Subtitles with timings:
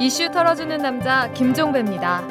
[0.00, 2.22] 이슈 털어주는 남자 김종배입니다.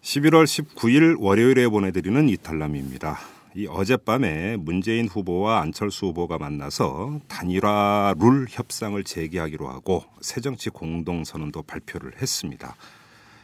[0.00, 3.18] 11월 19일 월요일에 보내드리는 이탈남입니다.
[3.56, 12.12] 이 어젯밤에 문재인 후보와 안철수 후보가 만나서 단일화 룰 협상을 재개하기로 하고 새정치 공동선언도 발표를
[12.22, 12.74] 했습니다.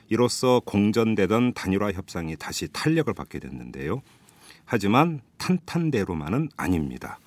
[0.09, 4.01] 이로써 공전되던 단일화 협상이 다시 탄력을 받게 됐는데요.
[4.73, 7.19] 하지만 탄탄대로만은 아닙니다.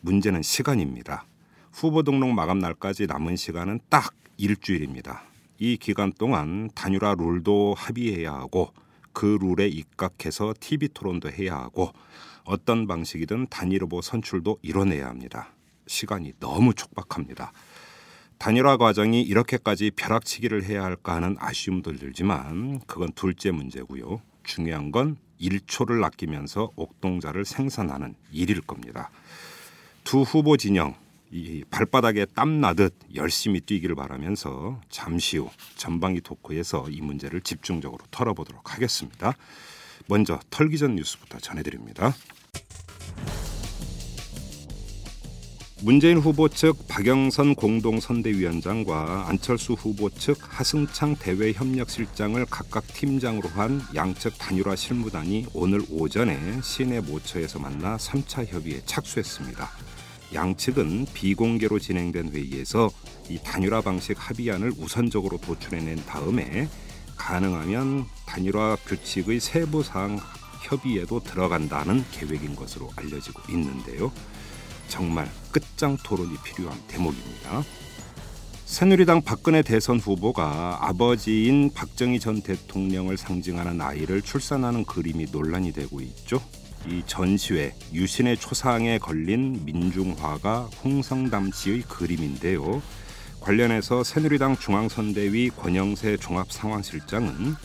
[0.00, 1.26] 문제는 시간입니다.
[1.72, 5.22] 후보 등록 마감 날까지 남은 시간은 딱 일주일입니다.
[5.60, 8.72] 이 기간 동안 단일화 룰도 합의해야 하고
[9.12, 11.92] 그 룰에 입각해서 TV 토론도 해야 하고
[12.42, 15.52] 어떤 방식이든 단일 후보 선출도 이뤄내야 합니다.
[15.86, 17.52] 시간이 너무 촉박합니다.
[18.38, 24.20] 단일화 과정이 이렇게까지 벼락치기를 해야 할까 하는 아쉬움도 들지만 그건 둘째 문제고요.
[24.42, 29.10] 중요한 건 1초를 아끼면서 옥동자를 생산하는 일일 겁니다.
[30.04, 30.94] 두 후보 진영
[31.30, 38.72] 이 발바닥에 땀 나듯 열심히 뛰기를 바라면서 잠시 후 전방위 토크에서 이 문제를 집중적으로 털어보도록
[38.74, 39.34] 하겠습니다.
[40.06, 42.14] 먼저 털기 전 뉴스부터 전해드립니다.
[45.80, 54.74] 문재인 후보 측 박영선 공동선대위원장과 안철수 후보 측 하승창 대외협력실장을 각각 팀장으로 한 양측 단일화
[54.74, 59.70] 실무단이 오늘 오전에 시내 모처에서 만나 3차 협의에 착수했습니다.
[60.34, 62.90] 양측은 비공개로 진행된 회의에서
[63.28, 66.68] 이 단일화 방식 합의안을 우선적으로 도출해낸 다음에
[67.16, 70.18] 가능하면 단일화 규칙의 세부 사항
[70.64, 74.12] 협의에도 들어간다는 계획인 것으로 알려지고 있는데요.
[74.88, 77.62] 정말 끝장 토론이 필요한 대목입니다.
[78.64, 86.42] 새누리당 박근혜 대선 후보가 아버지인 박정희 전 대통령을 상징하는 아이를 출산하는 그림이 논란이 되고 있죠.
[86.86, 92.82] 이 전시회 유신의 초상에 걸린 민중화가 홍성담 씨의 그림인데요.
[93.40, 97.56] 관련해서 새누리당 중앙선대위 권영세 종합상황실장은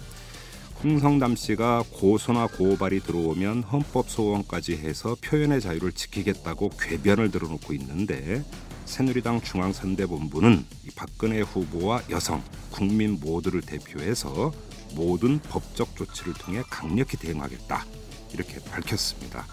[0.83, 8.43] 홍성담 씨가 고소나 고발이 들어오면 헌법 소원까지 해서 표현의 자유를 지키겠다고 궤변을 들어놓고 있는데
[8.83, 10.65] 새누리당 중앙선대본부는
[10.97, 14.51] 박근혜 후보와 여성, 국민 모두를 대표해서
[14.93, 17.85] 모든 법적 조치를 통해 강력히 대응하겠다
[18.33, 19.45] 이렇게 밝혔습니다.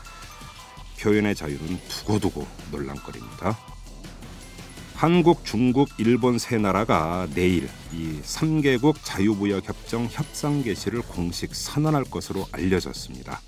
[0.98, 3.56] 표현의 자유는 두고두고 논란거리입니다.
[5.00, 12.46] 한국, 중국, 일본 세 나라가 내일 이 3개국 자유무역 협정 협상 개시를 공식 선언할 것으로
[12.52, 13.40] 알려졌습니다.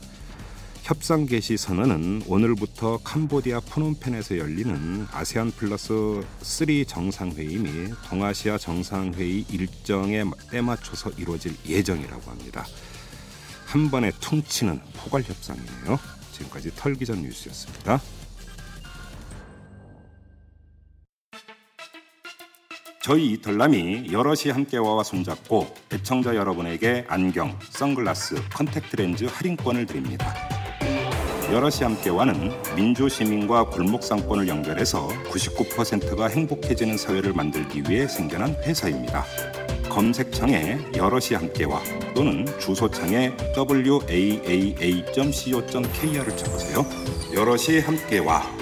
[0.80, 10.24] 협상 개시 선언은 오늘부터 캄보디아 푸놈펜에서 열리는 아세안 플러스 3 정상회의 및 동아시아 정상회의 일정에
[10.50, 12.64] 때맞춰서 이루어질 예정이라고 합니다.
[13.66, 15.98] 한 번에 퉁치는 포괄 협상이네요.
[16.32, 18.00] 지금까지 털기전 뉴스였습니다.
[23.02, 30.32] 저희 이털남이 여럿이 함께와 손잡고 애청자 여러분에게 안경, 선글라스, 컨택트 렌즈 할인권을 드립니다.
[31.50, 39.24] 여럿이 함께 와는 민주 시민과 골목 상권을 연결해서 99%가 행복해지는 사회를 만들기 위해 생겨난 회사입니다.
[39.88, 41.82] 검색창에 여럿이 함께와
[42.14, 44.76] 또는 주소창에 waaa.co.kr을
[46.36, 46.86] 쳐보세요.
[47.34, 48.61] 여럿이 함께와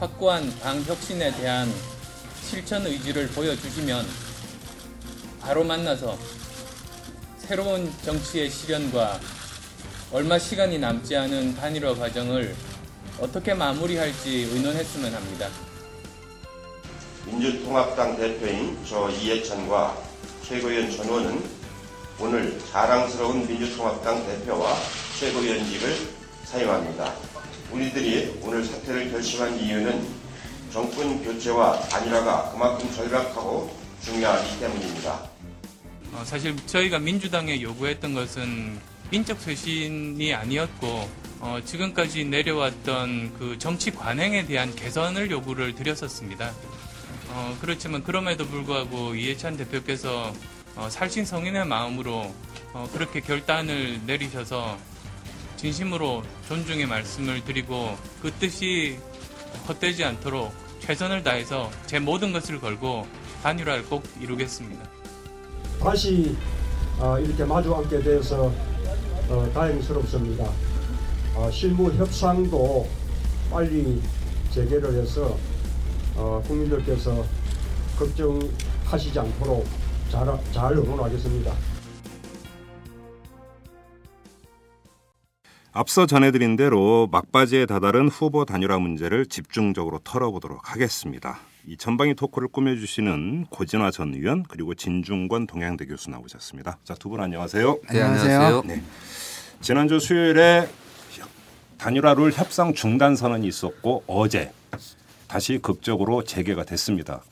[0.00, 1.70] 확고한 당 혁신에 대한
[2.42, 4.06] 실천 의지를 보여주시면
[5.42, 6.16] 바로 만나서
[7.36, 9.20] 새로운 정치의 실현과
[10.10, 12.56] 얼마 시간이 남지 않은 단일화 과정을
[13.20, 15.48] 어떻게 마무리할지 의논했으면 합니다.
[17.26, 19.98] 민주통합당 대표인 저 이해찬과
[20.42, 21.44] 최고위원 전원은
[22.18, 24.74] 오늘 자랑스러운 민주통합당 대표와
[25.18, 25.94] 최고위원직을
[26.44, 27.29] 사임합니다.
[27.72, 30.06] 우리들이 오늘 사퇴를 결심한 이유는
[30.72, 35.30] 정권 교체와 단일화가 그만큼 절박하고 중요하기 때문입니다.
[36.12, 38.78] 어, 사실 저희가 민주당에 요구했던 것은
[39.12, 41.08] 인적 쇄신이 아니었고
[41.40, 46.52] 어, 지금까지 내려왔던 그 정치 관행에 대한 개선을 요구를 드렸었습니다.
[47.28, 50.32] 어, 그렇지만 그럼에도 불구하고 이해찬 대표께서
[50.76, 52.32] 어, 살신 성인의 마음으로
[52.72, 54.78] 어, 그렇게 결단을 내리셔서
[55.60, 58.98] 진심으로 존중의 말씀을 드리고 그 뜻이
[59.68, 63.06] 헛되지 않도록 최선을 다해서 제 모든 것을 걸고
[63.42, 64.82] 단일화를 꼭 이루겠습니다.
[65.78, 66.34] 다시
[66.98, 68.50] 어, 이렇게 마주 앉게 되어서
[69.28, 70.50] 어, 다행스럽습니다.
[71.34, 72.88] 어, 실무 협상도
[73.50, 74.00] 빨리
[74.52, 75.36] 재개를 해서
[76.16, 77.22] 어, 국민들께서
[77.98, 79.66] 걱정하시지 않도록
[80.10, 81.54] 잘, 잘 응원하겠습니다.
[85.72, 91.38] 앞서 전해드린 대로 막바지에 다다른 후보 단일화 문제를 집중적으로 털어보도록 하겠습니다.
[91.66, 96.78] 이 전방위 토크를 꾸며주시는 고진화 전 의원 그리고 진중권 동양대 교수 나오셨습니다.
[96.84, 97.78] 자 두 분 안녕하세요.
[97.92, 98.62] 네, 안녕하세요.
[98.66, 98.82] 네.
[99.60, 100.68] 지난주 수요일에
[101.78, 104.52] 단일화를 협상 중단 선언이 있었고 어제
[105.28, 107.22] 다시 극적으로 재개가 됐습니다.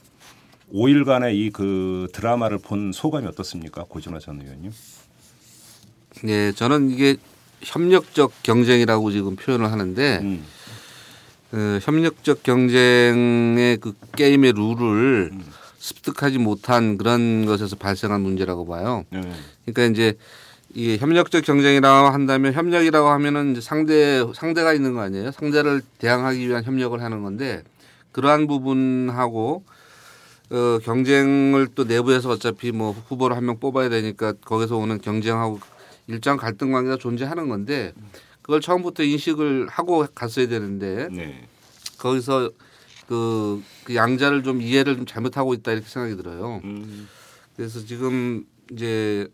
[0.72, 4.70] 5일간의 이 그 드라마를 본 소감이 어떻습니까, 고진화 전 의원님?
[6.22, 7.16] 네, 저는 이게
[7.62, 10.44] 협력적 경쟁이라고 지금 표현을 하는데 음.
[11.52, 15.32] 어, 협력적 경쟁의 그 게임의 룰을
[15.78, 19.04] 습득하지 못한 그런 것에서 발생한 문제라고 봐요.
[19.10, 19.20] 네.
[19.64, 20.14] 그러니까 이제
[20.74, 25.32] 이게 협력적 경쟁이라고 한다면 협력이라고 하면은 이제 상대 상대가 있는 거 아니에요?
[25.32, 27.62] 상대를 대항하기 위한 협력을 하는 건데
[28.12, 29.64] 그러한 부분하고
[30.50, 35.60] 어, 경쟁을 또 내부에서 어차피 뭐 후보를 한 명 뽑아야 되니까 거기서 오는 경쟁하고
[36.08, 37.92] 일정 갈등 관계가 존재하는 건데
[38.42, 41.46] 그걸 처음부터 인식을 하고 갔어야 되는데 네.
[41.98, 42.50] 거기서
[43.06, 46.60] 그, 그 양자를 좀 이해를 좀 잘못하고 있다 이렇게 생각이 들어요.
[46.64, 47.08] 음.
[47.56, 49.28] 그래서 지금 이제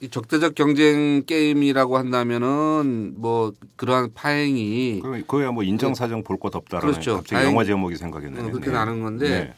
[0.00, 6.54] 이 적대적 경쟁 게임이라고 한다면은 뭐 그러한 파행이 그 그거야 뭐 인정 사정 볼 것
[6.54, 7.16] 없다라는 그렇죠.
[7.16, 8.48] 갑자기 영화 제목이 생각이 나네요.
[8.48, 8.72] 어, 그렇게 네.
[8.72, 9.54] 나는 건데 네.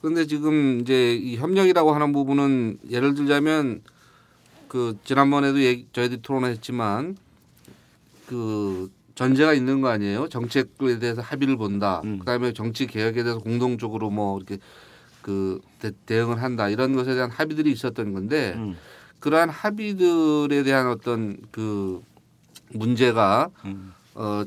[0.00, 3.82] 그런데 지금 이제 이 협력이라고 하는 부분은 예를 들자면
[4.68, 7.16] 그 지난번에도 얘기, 저희들이 토론을 했지만
[8.26, 10.28] 그 전제가 있는 거 아니에요?
[10.28, 12.02] 정책에 대해서 합의를 본다.
[12.04, 12.18] 음.
[12.20, 14.58] 그다음에 정치 개혁에 대해서 공동적으로 뭐 이렇게
[15.22, 16.68] 그 대, 대응을 한다.
[16.68, 18.76] 이런 것에 대한 합의들이 있었던 건데 음.
[19.18, 22.02] 그러한 합의들에 대한 어떤 그
[22.72, 23.92] 문제가 음.
[24.14, 24.44] 어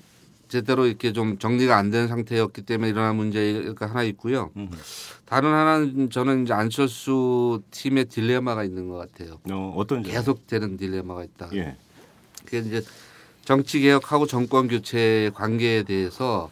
[0.51, 4.51] 제대로 이렇게 좀 정리가 안 된 상태였기 때문에 일어난 문제가 하나 있고요.
[4.57, 4.69] 음.
[5.25, 9.39] 다른 하나는 저는 이제 안철수 팀의 딜레마가 있는 것 같아요.
[9.49, 10.03] 어, 점?
[10.03, 11.49] 계속되는 딜레마가 있다.
[11.53, 11.75] 예.
[12.45, 12.81] 그게 이제
[13.43, 16.51] 정치 개혁하고 정권 교체의 관계에 대해서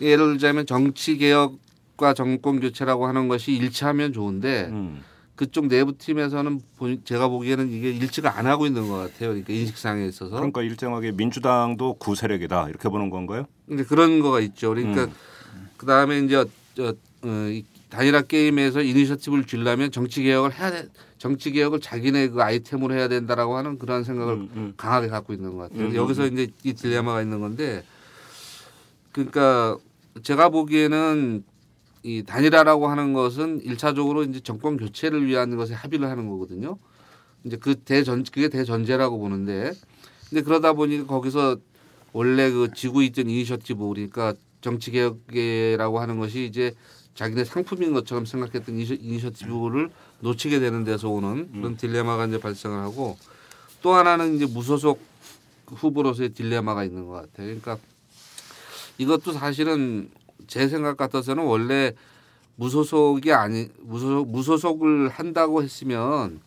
[0.00, 5.02] 예를 들자면 정치 개혁과 정권 교체라고 하는 것이 일치하면 좋은데 음.
[5.38, 9.28] 그쪽 내부 팀에서는 보- 제가 보기에는 이게 일치가 안 하고 있는 것 같아요.
[9.30, 10.34] 그러니까 인식상에 있어서.
[10.34, 13.44] 그러니까 일정하게 민주당도 구세력이다 이렇게 보는 건가요?
[13.68, 14.70] 근데 그런 거가 있죠.
[14.70, 15.68] 그러니까 음.
[15.76, 16.44] 그 다음에 이제
[16.74, 16.88] 저,
[17.22, 20.88] 어, 이 단일화 게임에서 이니셔티브를 주려면 정치 개혁을 해야 돼.
[21.18, 24.74] 정치 개혁을 자기네 그 아이템으로 해야 된다라고 하는 그런 생각을 음, 음.
[24.76, 25.86] 강하게 갖고 있는 것 같아요.
[25.86, 26.32] 음, 여기서 음.
[26.32, 27.84] 이제 이 딜레마가 있는 건데
[29.12, 29.78] 그러니까
[30.24, 31.44] 제가 보기에는
[32.08, 36.78] 이 단일화라고 하는 것은 일차적으로 이제 정권 교체를 위한 것에 합의를 하는 거거든요.
[37.44, 39.72] 이제 그 대전 그게 대전제라고 보는데
[40.30, 41.58] 근데 그러다 보니까 거기서
[42.14, 44.32] 원래 그 지고 있던 이니셔티브 그러니까
[44.62, 46.74] 정치 개혁이라고 하는 것이 이제
[47.14, 49.90] 자기네 상품인 것처럼 생각했던 이니셔- 이니셔티브를
[50.20, 53.18] 놓치게 되는 데서 오는 그런 딜레마가 이제 발생을 하고
[53.82, 54.98] 또 하나는 이제 무소속
[55.66, 57.46] 후보로서의 딜레마가 있는 것 같아요.
[57.48, 57.76] 그러니까
[58.96, 60.08] 이것도 사실은
[60.48, 61.92] 제 생각 같아서는 원래
[62.56, 66.40] 무소속이 아니 무소속 무소속을 한다고 했으면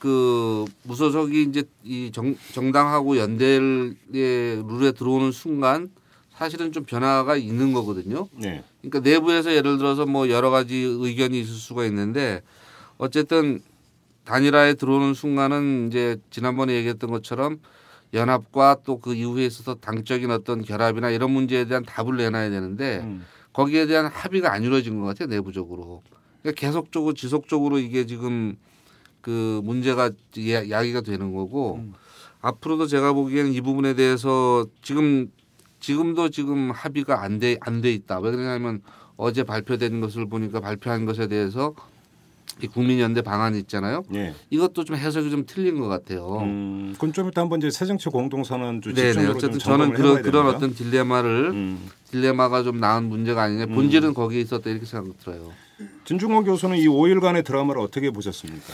[0.00, 3.60] 그 무소속이 이제 이 정, 정당하고 연대의
[4.12, 5.90] 룰에 들어오는 순간
[6.34, 8.28] 사실은 좀 변화가 있는 거거든요.
[8.32, 8.62] 네.
[8.80, 12.42] 그러니까 내부에서 예를 들어서 뭐 여러 가지 의견이 있을 수가 있는데
[12.96, 13.60] 어쨌든
[14.24, 17.60] 단일화에 들어오는 순간은 이제 지난번에 얘기했던 것처럼
[18.14, 23.24] 연합과 또 그 이후에 있어서 당적인 어떤 결합이나 이런 문제에 대한 답을 내놔야 되는데 음.
[23.52, 26.02] 거기에 대한 합의가 안 이루어진 것 같아요 내부적으로.
[26.42, 28.56] 그러니까 계속적으로 지속적으로 이게 지금
[29.20, 30.10] 그 문제가
[30.50, 31.78] 야- 야기가 되는 거고
[32.40, 35.30] 앞으로도 제가 보기에는 이 부분에 대해서 지금
[35.80, 38.20] 지금도 지금 합의가 안 돼 안 돼 있다.
[38.20, 38.80] 왜 그러냐면
[39.16, 41.74] 어제 발표된 것을 보니까 발표한 것에 대해서
[42.60, 44.02] 이 국민연대 방안이 있잖아요.
[44.14, 44.34] 예.
[44.50, 46.38] 이것도 좀 해석이 좀 틀린 것 같아요.
[46.42, 49.08] 음, 그럼 좀 이따 한번 이제 새정치 공동선언도 네네.
[49.08, 50.46] 집중적으로 어쨌든 좀 저는 그런 그런.
[50.46, 51.88] 어떤 딜레마를 음.
[52.10, 53.66] 딜레마가 좀 나은 문제가 아니냐.
[53.66, 55.52] 본질은 거기에 있었다 이렇게 생각 들어요.
[56.04, 58.72] 진중권 교수는 이 5일간의 드라마를 어떻게 보셨습니까?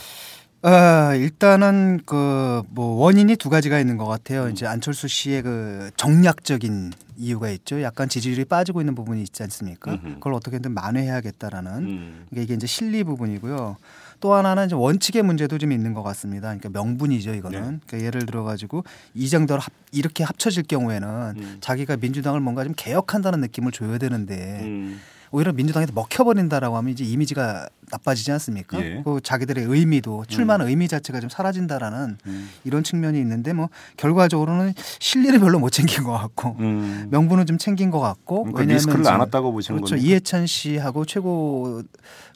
[0.67, 4.49] 어, 일단은 그 뭐 원인이 두 가지가 있는 것 같아요.
[4.49, 7.81] 이제 안철수 씨의 그 정략적인 이유가 있죠.
[7.81, 9.97] 약간 지지율이 빠지고 있는 부분이 있지 않습니까?
[10.15, 12.25] 그걸 어떻게든 만회해야겠다라는 음.
[12.31, 13.77] 이게 이제 실리 부분이고요.
[14.19, 16.47] 또 하나는 이제 원칙의 문제도 좀 있는 것 같습니다.
[16.47, 17.59] 그러니까 명분이죠, 이거는.
[17.59, 17.79] 네.
[17.87, 21.07] 그러니까 예를 들어 가지고 이 정도로 합, 이렇게 합쳐질 경우에는
[21.37, 21.57] 음.
[21.61, 24.99] 자기가 민주당을 뭔가 좀 개혁한다는 느낌을 줘야 되는데 음.
[25.35, 28.79] 오히려 민주당에서 먹혀버린다라고 하면 이제 이미지가 나빠지지 않습니까?
[28.79, 29.01] 예.
[29.03, 32.49] 그 자기들의 의미도 출마하는 의미 자체가 좀 사라진다라는 음.
[32.63, 37.07] 이런 측면이 있는데 뭐 결과적으로는 실리를 별로 못 챙긴 것 같고 음.
[37.11, 40.07] 명분은 좀 챙긴 것 같고 그러니까 리스크를 지금 안았다고 보시는 그렇죠 겁니까?
[40.07, 41.83] 이해찬 씨하고 최고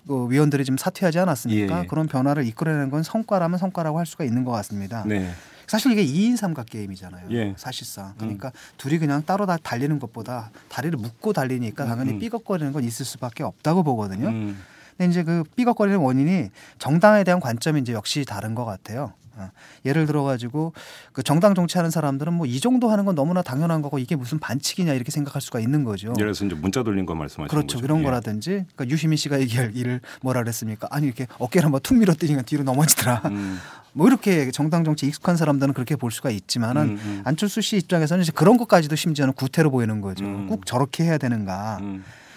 [0.06, 1.84] 그 위원들이 좀 사퇴하지 않았습니까?
[1.84, 1.88] 예.
[1.88, 5.06] 그런 변화를 이끌어내는 건 성과라면 성과라고 할 수가 있는 것 같습니다.
[5.08, 5.32] 네.
[5.70, 7.28] 사실 이게 2인 삼각 게임이잖아요.
[7.30, 7.54] 예.
[7.56, 8.16] 사실상.
[8.18, 12.20] 그러니까 둘이 그냥 따로 다 달리는 것보다 다리를 묶고 달리니까 당연히 음.
[12.20, 14.30] 삐걱거리는 건 있을 수밖에 없다고 보거든요.
[14.30, 14.60] 음.
[14.98, 16.50] 근데 이제 그 삐걱거리는 원인이
[16.80, 19.14] 정당에 대한 관점이 이제 역시 다른 것 같아요.
[19.46, 19.51] 어.
[19.86, 20.74] 예를 들어 가지고
[21.13, 24.93] 그 정당 정치하는 사람들은 뭐 이 정도 하는 건 너무나 당연한 거고 이게 무슨 반칙이냐
[24.93, 26.08] 이렇게 생각할 수가 있는 거죠.
[26.17, 27.77] 예를 들어서 이제 문자 돌린 거 말씀하시는 그렇죠.
[27.77, 27.81] 거죠.
[27.81, 28.03] 그런 예.
[28.03, 30.88] 거라든지 그러니까 유시민 씨가 얘기할 일을 뭐라 그랬습니까?
[30.89, 33.22] 아니 이렇게 어깨를 한번 툭 밀어뜨리니까 뒤로 넘어지더라.
[33.25, 33.60] 음.
[33.93, 37.22] 뭐 이렇게 정당 정치 익숙한 사람들은 그렇게 볼 수가 있지만은 음, 음.
[37.25, 40.25] 안철수 씨 입장에서는 이제 그런 것까지도 심지어는 구태로 보이는 거죠.
[40.25, 40.48] 음.
[40.48, 41.79] 꼭 저렇게 해야 되는가.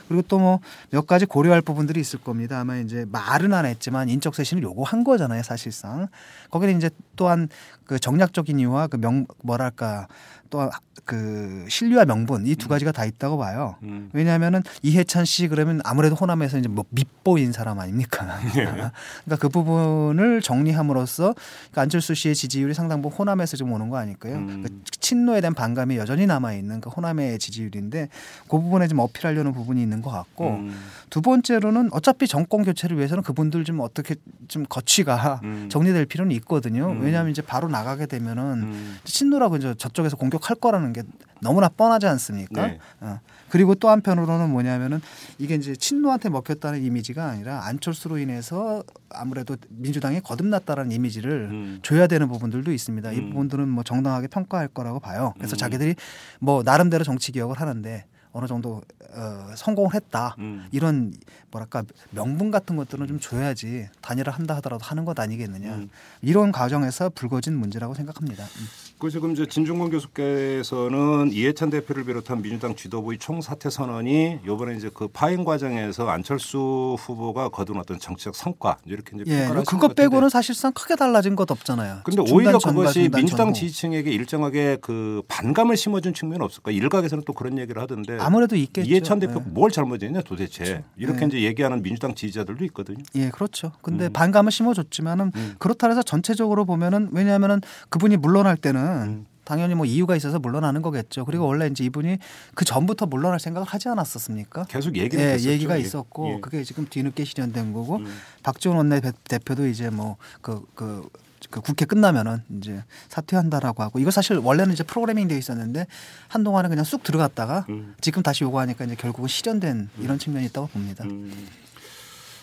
[0.03, 0.09] 음.
[0.09, 2.61] 그리고 또 뭐 몇 가지 고려할 부분들이 있을 겁니다.
[2.61, 6.09] 아마 이제 말은 안 했지만 인적 쇄신을 요구한 거잖아요, 사실상.
[6.51, 7.49] 거기는 이제 또한
[7.93, 10.09] 그 정략적인 이유와 그 명 뭐랄까
[10.51, 10.71] 또
[11.05, 13.75] 그 신뢰와 명분 이 두 가지가 다 있다고 봐요.
[13.83, 14.09] 음.
[14.13, 18.39] 왜냐하면은 이해찬 씨 그러면 아무래도 호남에서 이제 뭐 밑보인 사람 아닙니까?
[18.53, 24.37] 그러니까 그 부분을 정리함으로써 그러니까 안철수 씨의 지지율이 상당 부분 호남에서 좀 오는 거 아닐까요?
[24.37, 24.63] 음.
[24.65, 28.09] 그 친노에 대한 반감이 여전히 남아 있는 그 호남의 지지율인데
[28.49, 30.79] 그 부분에 좀 어필하려는 부분이 있는 것 같고 음.
[31.11, 34.15] 두 번째로는 어차피 정권 교체를 위해서는 그분들 좀 어떻게
[34.47, 35.69] 좀 거취가 음.
[35.69, 36.93] 정리될 필요는 있거든요.
[36.93, 37.01] 음.
[37.03, 38.99] 왜냐하면 이제 바로 나 가게 되면은 음.
[39.05, 41.03] 친노라고 이제 저쪽에서 공격할 거라는 게
[41.41, 42.67] 너무나 뻔하지 않습니까?
[42.67, 42.79] 네.
[43.01, 43.21] 어.
[43.49, 45.01] 그리고 또 한편으로는 뭐냐면은
[45.39, 51.81] 이게 이제 친노한테 먹혔다는 이미지가 아니라 안철수로 인해서 아무래도 민주당이 거듭났다라는 이미지를 음.
[51.83, 53.13] 줘야 되는 부분들도 있습니다.
[53.13, 53.31] 이 음.
[53.31, 55.35] 부분들은 뭐 정당하게 평가할 거라고 봐요.
[55.37, 55.59] 그래서 음.
[55.59, 55.97] 자기들이
[56.41, 60.35] 뭐 나름대로 정치 개혁을 하는데 어느 정도 어, 성공을 했다.
[60.39, 60.67] 음.
[60.73, 61.13] 이런
[61.51, 65.75] 뭐랄까 명분 같은 것들은 좀 줘야지 단일화 한다 하더라도 하는 것 아니겠느냐.
[65.75, 65.91] 음.
[66.23, 68.45] 이런 과정에서 불거진 문제라고 생각합니다.
[68.45, 68.67] 음.
[69.03, 75.09] 그 지금 이제 진중권 교수께서는 이해찬 대표를 비롯한 민주당 지도부의 총사퇴 선언이 이번에 이제 그
[75.09, 80.95] 파행 과정에서 안철수 후보가 거둔 어떤 정치적 성과 이렇게 이제 예, 그것 빼고는 사실상 크게
[80.95, 82.03] 달라진 것 없잖아요.
[82.05, 83.55] 근데 오히려 전과 그것이 민주당 전후.
[83.55, 86.71] 지지층에게 일정하게 그 반감을 심어준 측면은 없을까?
[86.71, 88.89] 일각에서는 또 그런 얘기를 하던데 아무래도 있겠죠.
[88.89, 89.51] 이해찬 대표 예.
[89.51, 91.27] 뭘 잘못했냐 도대체 이렇게 네.
[91.27, 93.03] 이제 얘기하는 민주당 지지자들도 있거든요.
[93.17, 93.73] 예, 그렇죠.
[93.83, 94.13] 근데 음.
[94.13, 95.55] 반감을 심어줬지만은 음.
[95.59, 99.27] 그렇다 해서 전체적으로 보면은 왜냐하면은 그분이 물러날 때는 음.
[99.45, 101.25] 당연히 뭐 이유가 있어서 물러나는 거겠죠.
[101.25, 102.19] 그리고 원래 이제 이분이
[102.55, 104.65] 그 전부터 물러날 생각을 하지 않았었습니까?
[104.65, 105.51] 계속 얘기를 예, 했었죠.
[105.51, 105.81] 얘기가 예.
[105.81, 106.41] 있었고 예.
[106.41, 108.07] 그게 지금 뒤늦게 실현된 거고 음.
[108.43, 111.09] 박지원 원내대표도 이제 뭐그그
[111.51, 115.87] 그 국회 끝나면은 이제 사퇴한다라고 하고 이거 사실 원래는 이제 프로그래밍 돼 있었는데
[116.29, 117.95] 한동안은 그냥 쑥 들어갔다가 음.
[118.01, 121.05] 지금 다시 요구하니까 이제 결국은 실현된 이런 측면이 있다고 봅니다.
[121.05, 121.49] 음.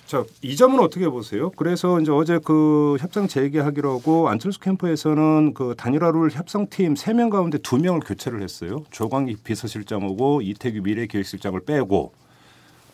[0.09, 1.51] 자, 이 점은 어떻게 보세요?
[1.51, 7.59] 그래서 이제 어제 그 협상 재개하기로 하고 안철수 캠프에서는 그 단일화를 협상팀 세 명 가운데
[7.59, 8.83] 두명을 교체를 했어요.
[8.89, 12.11] 조광희 비서실장하고 이태규 미래기획실장을 빼고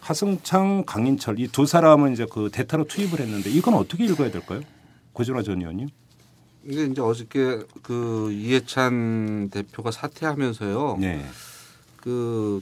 [0.02, 4.60] 하승창, 강인철 이 두 사람은 이제 그 대타로 투입을 했는데 이건 어떻게 읽어야 될까요?
[5.14, 5.88] 고진화 전 의원님.
[6.66, 10.98] 이게 이제 어저께 그 이해찬 대표가 사퇴하면서요.
[11.00, 11.24] 네.
[12.02, 12.62] 그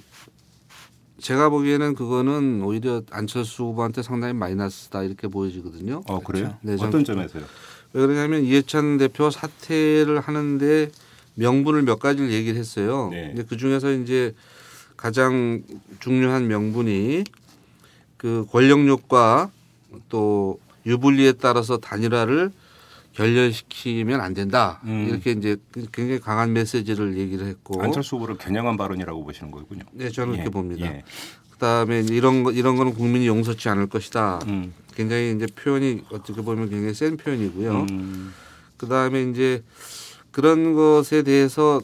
[1.24, 6.04] 제가 보기에는 그거는 오히려 안철수 후보한테 상당히 마이너스다 이렇게 보여지거든요.
[6.08, 6.58] 어, 그래요?
[6.62, 7.44] 네, 어떤 좀- 점에서요?
[7.94, 10.92] 왜 그러냐면 이해찬 대표 사퇴를 하는데
[11.36, 13.08] 명분을 몇 가지를 얘기를 했어요.
[13.12, 13.28] 네.
[13.28, 14.36] 근데 그 중에서 이제
[14.98, 15.64] 가장
[16.02, 17.24] 중요한 명분이
[18.18, 19.50] 그 권력욕과
[20.10, 22.52] 또 유불리에 따라서 단일화를
[23.14, 24.80] 결렬시키면 안 된다.
[24.86, 25.08] 음.
[25.10, 25.58] 이렇게 이제
[25.92, 27.82] 굉장히 강한 메시지를 얘기를 했고.
[27.82, 29.84] 안철수 후보를 겨냥한 발언이라고 보시는 거군요.
[29.92, 30.86] 네, 저는 예, 그렇게 봅니다.
[30.88, 31.04] 예.
[31.52, 34.40] 그다음에 이런 거 이런 거는 국민이 용서치 않을 것이다.
[34.48, 34.74] 음.
[34.96, 37.86] 굉장히 이제 표현이 어떻게 보면 굉장히 센 표현이고요.
[37.92, 38.34] 음.
[38.78, 39.64] 그다음에 이제
[40.32, 41.82] 그런 것에 대해서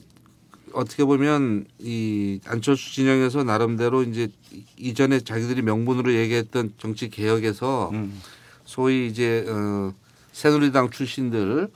[0.74, 8.20] 어떻게 보면 이 안철수 진영에서 나름대로 이제 이- 이전에 자기들이 명분으로 얘기했던 정치 개혁에서 음.
[8.66, 9.94] 소위 이제 어
[10.40, 11.68] 새누리당 출신들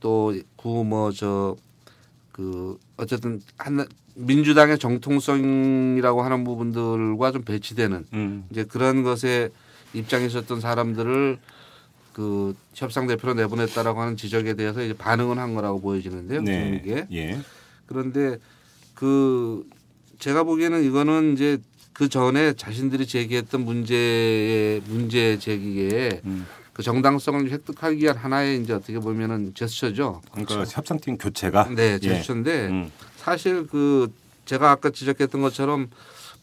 [0.00, 1.56] 또구 뭐저
[2.32, 8.46] 그 어쨌든 한 민주당의 정통성이라고 하는 부분들과 좀 배치되는 음.
[8.50, 9.50] 이제 그런 것에
[9.92, 11.38] 입장에 있었던 사람들을
[12.14, 16.42] 그 협상 대표로 내보냈다라고 하는 지적에 대해서 이제 반응은 한 거라고 보여지는데요.
[16.44, 17.38] 지금 이게 예.
[17.84, 18.38] 그런데
[18.94, 19.68] 그
[20.18, 21.58] 제가 보기에는 이거는 이제
[21.92, 26.46] 그 전에 자신들이 제기했던 문제의 문제 제기에 음.
[26.78, 30.22] 그 정당성을 획득하기 위한 하나의 이제 어떻게 보면은 제스처죠.
[30.30, 31.98] 그러니까 협상팀 교체가 네, 예.
[31.98, 32.92] 제스처인데 음.
[33.16, 34.12] 사실 그
[34.44, 35.90] 제가 아까 지적했던 것처럼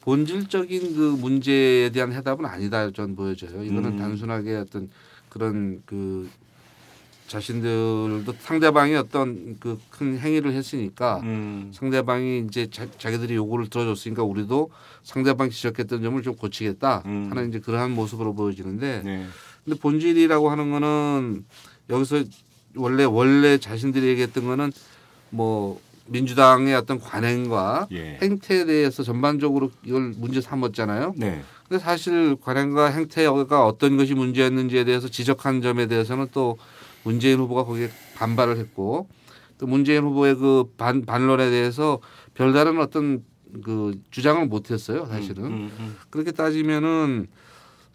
[0.01, 3.63] 본질적인 그 문제에 대한 해답은 아니다 전 보여져요.
[3.63, 3.97] 이거는 음.
[3.97, 4.89] 단순하게 어떤
[5.29, 6.29] 그런 그
[7.27, 11.71] 자신들도 상대방이 어떤 그 큰 행위를 했으니까 음.
[11.73, 14.69] 상대방이 이제 자, 자기들이 요구를 들어줬으니까 우리도
[15.03, 17.27] 상대방이 지적했던 점을 좀 고치겠다 음.
[17.29, 19.25] 하는 이제 그러한 모습으로 보여지는데 네.
[19.65, 21.43] 근데 본질이라고 하는 거는
[21.89, 22.23] 여기서
[22.75, 24.71] 원래 원래 자신들이 얘기했던 거는
[25.31, 28.19] 뭐 민주당의 어떤 관행과 예.
[28.21, 31.15] 행태에 대해서 전반적으로 이걸 문제 삼았잖아요.
[31.17, 31.41] 네.
[31.67, 36.57] 근데 사실 관행과 행태가 어떤 것이 문제였는지에 대해서 지적한 점에 대해서는 또
[37.03, 39.07] 문재인 후보가 거기에 반발을 했고
[39.57, 41.99] 또 문재인 후보의 그 반, 반론에 대해서
[42.35, 43.23] 별다른 어떤
[43.63, 45.07] 그 주장을 못 했어요.
[45.09, 45.95] 사실은 음, 음.
[46.11, 47.27] 그렇게 따지면은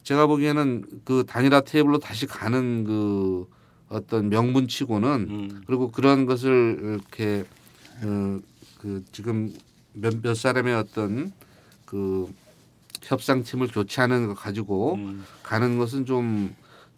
[0.03, 3.47] 제가 보기에는 그 단일화 테이블로 다시 가는 그
[3.89, 5.63] 어떤 명분치고는 음.
[5.67, 7.45] 그리고 그런 것을 이렇게
[8.05, 8.39] 어,
[8.79, 9.53] 그 지금
[9.93, 11.33] 몇, 몇 사람의 어떤
[11.85, 12.33] 그
[13.03, 15.25] 협상팀을 교체하는 거 가지고 음.
[15.43, 16.55] 가는 것은 좀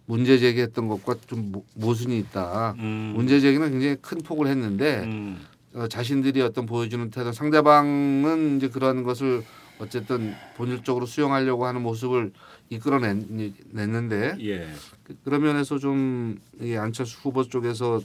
[0.07, 2.75] 문제 제기했던 것과 좀 모- 모순이 있다.
[2.79, 3.13] 음.
[3.17, 5.41] 문제 제기는 굉장히 큰 폭을 했는데 음.
[5.75, 9.43] 어, 자신들이 어떤 보여주는 태도 상대방은 이제 그런 것을
[9.79, 12.33] 어쨌든 본질적으로 수용하려고 하는 모습을
[12.77, 14.69] 이끌어냈는데 예.
[15.05, 16.41] 그- 그런 면에서 좀
[16.79, 18.01] 안철수 후보 쪽에서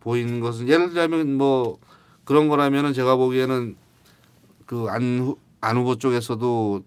[0.00, 1.78] 보이는 것은 예를 들자면 뭐
[2.24, 3.76] 그런 거라면은 제가 보기에는
[4.66, 6.84] 그안 안 후보 쪽에서도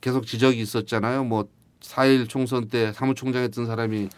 [0.00, 1.24] 계속 지적이 있었잖아요.
[1.24, 1.48] 뭐
[1.80, 4.08] 4일 총선 때 사무총장 했던 사람이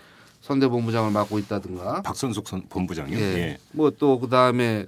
[0.40, 2.02] 선대본부장을 맡고 있다든가.
[2.02, 3.18] 박선숙 선, 본부장이요.
[3.18, 3.23] 예.
[3.23, 3.58] 예.
[3.73, 4.87] 뭐또 그다음에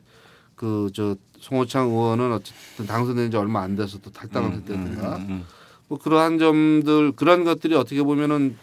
[0.54, 5.16] 그 저 송호창 의원은 어쨌든 당선된 지 얼마 안 돼서 또 탈당을 했다든가.
[5.16, 5.44] 음, 음,
[5.90, 8.56] 뭐 그러한 점들 그런 것들이 어떻게 보면은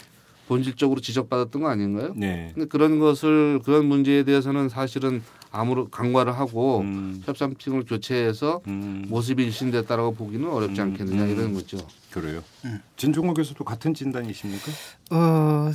[0.47, 2.13] 본질적으로 지적받았던 거 아닌가요?
[2.15, 2.19] 음.
[2.21, 2.51] 네.
[2.55, 9.43] 근데 그런 것을 그런 문제에 대해서는 사실은 아무런 강화를 하고 음, 협상팀을 교체해서 음, 모습이
[9.43, 11.29] 일신됐다라고 보기는 어렵지 음, 않겠느냐 음.
[11.29, 11.77] 이런 거죠.
[12.11, 12.41] 그래요.
[12.63, 12.79] 음.
[12.95, 14.71] 진종호 교수도 같은 진단이십니까?
[15.11, 15.71] 어,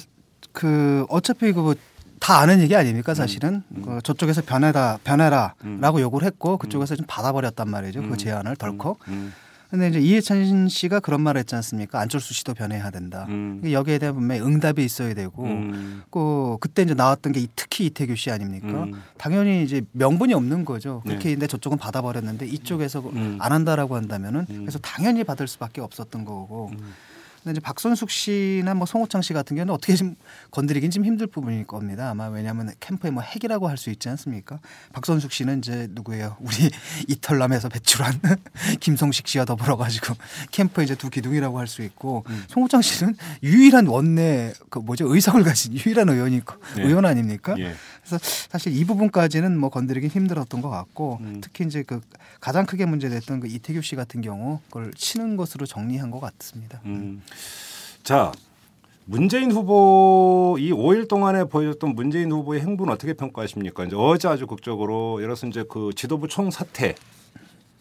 [0.53, 3.83] 그 어차피 그다 아는 얘기 아닙니까 사실은 음.
[3.83, 6.01] 그 저쪽에서 변해라 변해라라고 음.
[6.01, 8.11] 요구를 했고 그쪽에서 좀 받아버렸단 말이죠 음.
[8.11, 9.33] 그 제안을 덜컥 음,
[9.73, 14.15] 근데 이제 이해찬 씨가 그런 말을 했지 않습니까 안철수 씨도 변해야 된다 음, 여기에 대한
[14.15, 18.67] 분명히 응답이 있어야 되고 음, 그 그때 이제 나왔던 게 이- 특히 이태규 씨 아닙니까
[18.85, 21.13] 음, 당연히 이제 명분이 없는 거죠 네.
[21.13, 23.39] 그렇게 근데 저쪽은 받아버렸는데 이쪽에서 음.
[23.41, 24.57] 안 한다라고 한다면은 음.
[24.61, 26.93] 그래서 당연히 받을 수밖에 없었던 거고 음.
[27.43, 30.15] 근데 이제 박선숙 씨나 뭐 송호창 씨 같은 경우는 어떻게 좀
[30.53, 32.11] 건드리긴 좀 힘들 부분일 겁니다.
[32.11, 34.61] 아마 왜냐하면 캠프에 뭐 핵이라고 할 수 있지 않습니까?
[34.93, 36.37] 박선숙 씨는 이제 누구예요?
[36.41, 36.55] 우리
[37.09, 38.15] 이털남에서 배출한
[38.79, 40.15] 김성식 씨와 더불어 가지고
[40.53, 42.45] 캠프에 이제 두 기둥이라고 할 수 있고 음.
[42.49, 46.43] 송호창 씨는 유일한 원내 그 뭐죠 의석을 가진 유일한 의원이
[46.77, 46.83] 네.
[46.83, 47.55] 의원 아닙니까?
[47.59, 47.75] 예.
[48.05, 48.19] 그래서
[48.51, 51.41] 사실 이 부분까지는 뭐 건드리긴 힘들었던 것 같고 음.
[51.41, 52.01] 특히 이제 그
[52.41, 56.81] 가장 크게 문제됐던 그 이태규 씨 같은 경우 그걸 치는 것으로 정리한 것 같습니다.
[56.85, 57.23] 음.
[58.03, 58.33] 자,
[59.05, 63.85] 문재인 후보 이 5일 동안에 보여줬던 문재인 후보의 행보는 어떻게 평가하십니까?
[63.85, 66.95] 이제 어제 아주 극적으로 예를 들어서 이제 그 지도부 총사퇴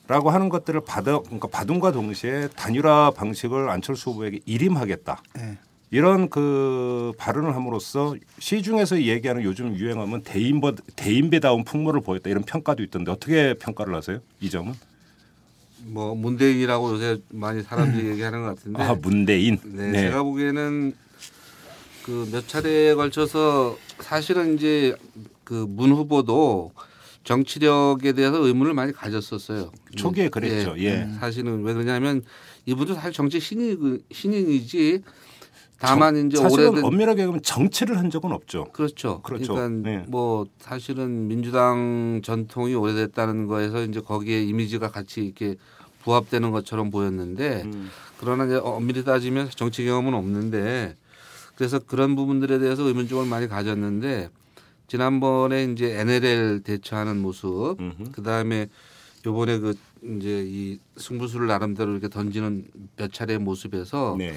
[0.07, 5.21] 라고 하는 것들을 받아 그러니까 받음과 동시에 단일화 방식을 안철수 후보에게 일임하겠다.
[5.35, 5.57] 네.
[5.91, 13.11] 이런 그 발언을 함으로써 시중에서 얘기하는 요즘 유행하면 대인배 대인배다운 풍모를 보였다 이런 평가도 있던데
[13.11, 14.19] 어떻게 평가를 하세요?
[14.39, 14.73] 이 점은?
[15.85, 19.59] 뭐 문대인이라고 요새 많이 사람들이 얘기하는 것 같은데 아 문대인.
[19.63, 20.93] 네, 제가 보기에는
[22.03, 24.95] 그 몇 차례에 걸쳐서 사실은 이제
[25.43, 26.71] 그 문 후보도
[27.23, 29.71] 정치력에 대해서 의문을 많이 가졌었어요.
[29.95, 30.73] 초기에 그랬죠.
[30.79, 31.07] 예.
[31.19, 32.23] 사실은 왜 그러냐면
[32.65, 35.04] 이분도 사실 정치 신인 신인이지
[35.80, 38.65] 다만 이제 사실은 오래된 엄밀하게 보면 정치를 한 적은 없죠.
[38.71, 39.21] 그렇죠.
[39.24, 39.56] 그렇죠.
[39.56, 40.06] 그러니까 네.
[40.08, 45.56] 뭐 사실은 민주당 전통이 오래됐다는 거에서 이제 거기에 이미지가 같이 이렇게
[46.04, 47.89] 부합되는 것처럼 보였는데 음.
[48.19, 50.95] 그러나 이제 엄밀히 따지면 정치 경험은 없는데
[51.56, 54.30] 그래서 그런 부분들에 대해서 의문점을 많이 가졌는데
[54.88, 58.12] 지난번에 이제 NLL 대처하는 모습 음흠.
[58.12, 58.67] 그 다음에
[59.26, 64.33] 요번에 그 이제 이 승부수를 나름대로 이렇게 던지는 몇 차례의 모습에서 네.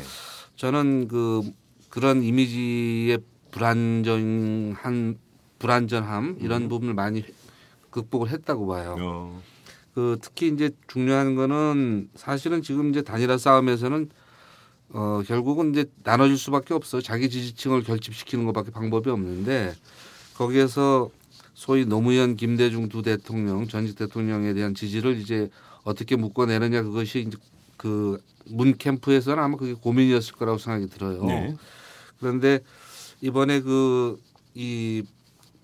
[0.57, 1.43] 저는 그
[1.89, 3.19] 그런 이미지의
[3.51, 5.19] 불안정한
[5.59, 7.25] 불안전함 이런 부분을 많이
[7.91, 8.97] 극복을 했다고 봐요.
[8.99, 9.43] 어.
[9.95, 14.11] 그 특히 이제 중요한 거는 사실은 지금 이제 단일화 싸움에서는
[14.91, 17.01] 어 결국은 이제 나눠질 수밖에 없어.
[17.01, 19.75] 자기 지지층을 결집시키는 것밖에 방법이 없는데
[20.37, 21.11] 거기에서
[21.55, 25.49] 소위 노무현 김대중 두 대통령 전직 대통령에 대한 지지를 이제
[25.85, 27.37] 어떻게 묶어내느냐 그것이 이제
[27.77, 31.25] 그문 캠프에서는 아마 그게 고민이었을 거라고 생각이 들어요.
[31.25, 31.57] 네.
[32.19, 32.61] 그런데
[33.21, 34.19] 이번에 그
[34.55, 35.03] 이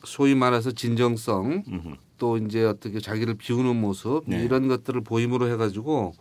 [0.05, 1.95] 소위 말해서 진정성 음흠.
[2.19, 4.45] 또 이제 어떻게 자기를 비우는 모습 네.
[4.45, 6.15] 이런 것들을 보임으로 해가지고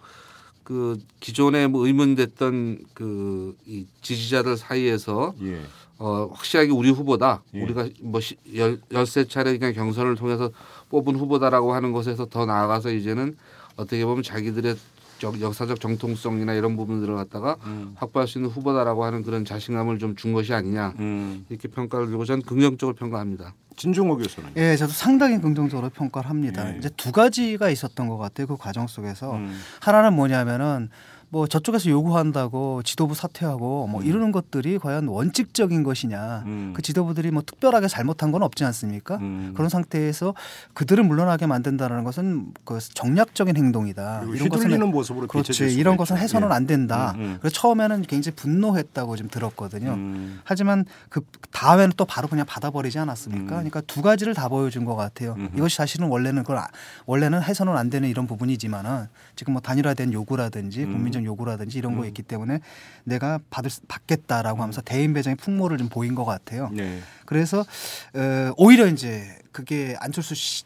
[0.64, 5.62] 그 기존에 뭐 의문됐던 그 이 지지자들 사이에서 예.
[6.00, 7.62] 어 확실하게 우리 후보다 예.
[7.62, 10.50] 우리가 뭐 시- 열, 열세 차례 그냥 경선을 통해서
[10.90, 13.36] 뽑은 후보다라고 하는 것에서 더 나아가서 이제는
[13.76, 14.76] 어떻게 보면 자기들의
[15.20, 17.94] 적- 역사적 정통성이나 이런 부분들을 갖다가 음.
[17.98, 21.46] 확보할 수 있는 후보다라고 하는 그런 자신감을 좀 준 것이 아니냐 음.
[21.50, 23.54] 이렇게 평가를 드리고 저는 긍정적으로 평가합니다.
[23.76, 24.50] 진중호 교수는.
[24.58, 26.74] 예, 저도 상당히 긍정적으로 평가를 합니다.
[26.74, 26.78] 예.
[26.78, 28.48] 이제 두 가지가 있었던 것 같아요.
[28.48, 29.58] 그 과정 속에서 음.
[29.82, 30.90] 하나는 뭐냐면은
[31.32, 36.44] 뭐 저쪽에서 요구한다고 지도부 사퇴하고 뭐 이러는 것들이 과연 원칙적인 것이냐.
[36.48, 36.74] 음.
[36.76, 39.18] 그 지도부들이 뭐 특별하게 잘못한 건 없지 않습니까?
[39.18, 39.54] 음.
[39.56, 40.34] 그런 상태에서
[40.74, 44.24] 그들을 물러나게 만든다는 것은 그 정략적인 행동이다.
[44.34, 46.24] 이런 것은 모습으로 그렇지 이런 것은 있죠.
[46.24, 46.54] 해서는 예.
[46.54, 47.14] 안 된다.
[47.18, 47.38] 음, 음.
[47.40, 49.92] 그래서 처음에는 굉장히 분노했다고 좀 들었거든요.
[49.92, 50.40] 음.
[50.44, 53.44] 하지만 그 다음에는 또 바로 그냥 받아버리지 않았습니까?
[53.44, 53.48] 음.
[53.48, 55.36] 그러니까 두 가지를 다 보여준 것 같아요.
[55.56, 56.68] 이것이 사실은 원래는 그걸 아-
[57.06, 60.94] 원래는 해서는 안 되는 이런 부분이지만은 지금 뭐 단일화된 요구라든지 음.
[60.94, 62.60] 국민적 요구라든지 이런 거 있기 때문에
[63.04, 63.86] 내가 받을 수- 음.
[63.88, 66.70] 받겠다라고 하면서 대인 배정의 풍모를 좀 보인 것 같아요.
[66.72, 67.00] 네.
[67.26, 70.64] 그래서 어, 오히려 이제 그게 안철수 씨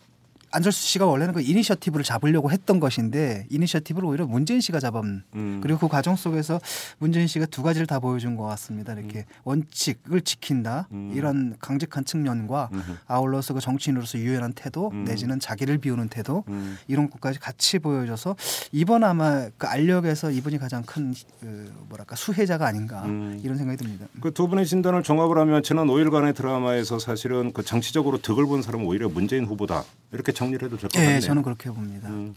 [0.53, 5.59] 안철수 씨가 원래는 그 이니셔티브를 잡으려고 했던 것인데 이니셔티브를 오히려 문재인 씨가 잡은 음.
[5.61, 6.59] 그리고 그 과정 속에서
[6.99, 8.93] 문재인 씨가 두 가지를 다 보여준 것 같습니다.
[8.93, 11.11] 이렇게 원칙을 지킨다 음.
[11.15, 12.91] 이런 강직한 측면과 음흠.
[13.07, 15.03] 아울러서 그 정치인으로서 유연한 태도 음.
[15.03, 16.77] 내지는 자기를 비우는 태도 음.
[16.87, 18.35] 이런 것까지 같이 보여줘서
[18.71, 23.39] 이번 아마 그 알력에서 이분이 가장 큰 그 뭐랄까 수혜자가 아닌가 음.
[23.43, 24.05] 이런 생각이 듭니다.
[24.21, 28.85] 그 두 분의 진단을 종합을 하면 지난 5일간의 드라마에서 사실은 그 정치적으로 득을 본 사람은
[28.85, 31.15] 오히려 문재인 후보다 이렇게 정리를 해도 될 것 같네요.
[31.15, 32.09] 예, 저는 그렇게 봅니다.
[32.09, 32.35] 음,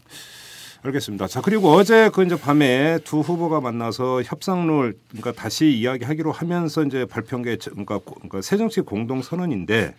[0.82, 1.26] 알겠습니다.
[1.26, 7.04] 자 그리고 어제 그 이제 밤에 두 후보가 만나서 협상룰 그러니까 다시 이야기하기로 하면서 이제
[7.06, 9.94] 발표한 게 저- 그러니까, 고- 그러니까 새정치 공동 선언인데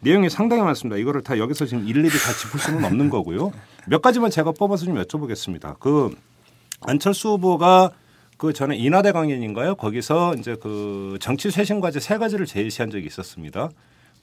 [0.00, 0.98] 내용이 상당히 많습니다.
[0.98, 3.50] 이거를 다 여기서 지금 일일이 다 짚을 수는 없는 거고요.
[3.86, 5.78] 몇 가지만 제가 뽑아서 좀 여쭤보겠습니다.
[5.78, 6.14] 그
[6.82, 7.92] 안철수 후보가
[8.36, 9.76] 그 전에 인하대 강연인가요?
[9.76, 13.70] 거기서 이제 그 정치 쇄신 과제 세 가지를 제시한 적이 있었습니다.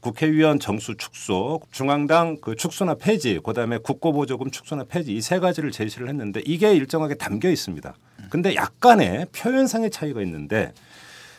[0.04, 6.10] 국회의원 정수 축소, 중앙당 그 축소나 폐지, 그다음에 국고보조금 축소나 폐지 이 세 가지를 제시를
[6.10, 7.94] 했는데 이게 일정하게 담겨 있습니다.
[8.30, 10.74] 근데 약간의 표현상의 차이가 있는데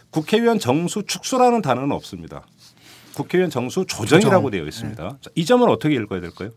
[0.08, 2.46] 국회의원 정수 축소라는 단어는 없습니다.
[3.14, 4.50] 국회의원 정수 조정이라고 조정.
[4.50, 5.18] 되어 있습니다.
[5.20, 6.48] 자, 이 점은 어떻게 읽어야 될까요?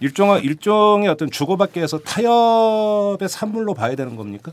[0.00, 4.50] 일종의 일종의 어떤 주고받기 위해서 타협의 산물로 봐야 되는 겁니까?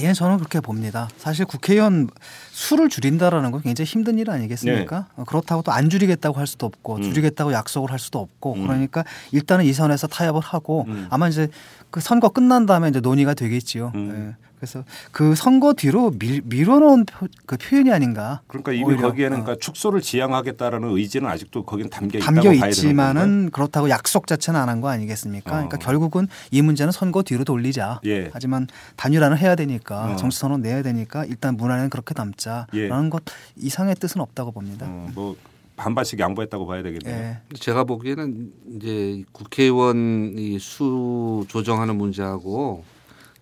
[0.00, 1.08] 예, 저는 그렇게 봅니다.
[1.18, 2.08] 사실 국회의원
[2.50, 5.08] 수를 줄인다라는 건 굉장히 힘든 일 아니겠습니까?
[5.16, 7.02] 어, 그렇다고 또 안 줄이겠다고 할 수도 없고 음.
[7.02, 8.66] 줄이겠다고 약속을 할 수도 없고 음.
[8.66, 11.06] 그러니까 일단은 이 선에서 타협을 하고 음.
[11.10, 11.48] 아마 이제
[11.90, 13.92] 그 선거 끝난 다음에 이제 논의가 되겠지요.
[13.94, 14.36] 음.
[14.38, 14.42] 예.
[14.62, 18.42] 그래서 그 선거 뒤로 밀, 밀어놓은 표, 그 표현이 아닌가.
[18.46, 19.42] 그러니까 이미 오히려, 거기에는 어.
[19.42, 22.70] 그러니까 축소를 지향하겠다라는 의지는 아직도 거기는 담겨 있다고 담겨 봐야 되는 건가요?
[22.70, 25.50] 있지만은 그렇다고 약속 자체는 안 한 거 아니겠습니까?
[25.50, 25.80] 그러니까 어.
[25.80, 28.00] 결국은 이 문제는 선거 뒤로 돌리자.
[28.06, 28.30] 예.
[28.32, 30.16] 하지만 단일화는 해야 되니까 어.
[30.16, 32.88] 정치 선언 내야 되니까 일단 문안에는 그렇게 담자라는 예.
[33.10, 33.24] 것
[33.56, 34.86] 이상의 뜻은 없다고 봅니다.
[34.88, 35.34] 어, 뭐
[35.74, 37.16] 반반씩 양보했다고 봐야 되겠네요.
[37.16, 37.38] 예.
[37.58, 42.84] 제가 보기에는 이제 국회의원 이 수 조정하는 문제하고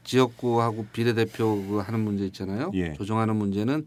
[0.05, 2.71] 지역구하고 비례대표 그 하는 문제 있잖아요.
[2.75, 2.95] 예.
[2.95, 3.87] 조정하는 문제는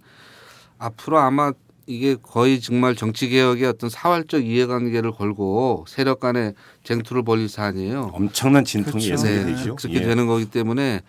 [0.78, 1.52] 앞으로 아마
[1.86, 8.12] 이게 거의 정말 정치 개혁의 어떤 사활적 이해관계를 걸고 세력 간의 쟁투를 벌일 사안이에요.
[8.14, 9.14] 엄청난 진통이 그렇죠.
[9.14, 9.76] 예상이 네, 되죠.
[9.76, 10.02] 그렇게 예.
[10.02, 11.02] 되는 거기 때문에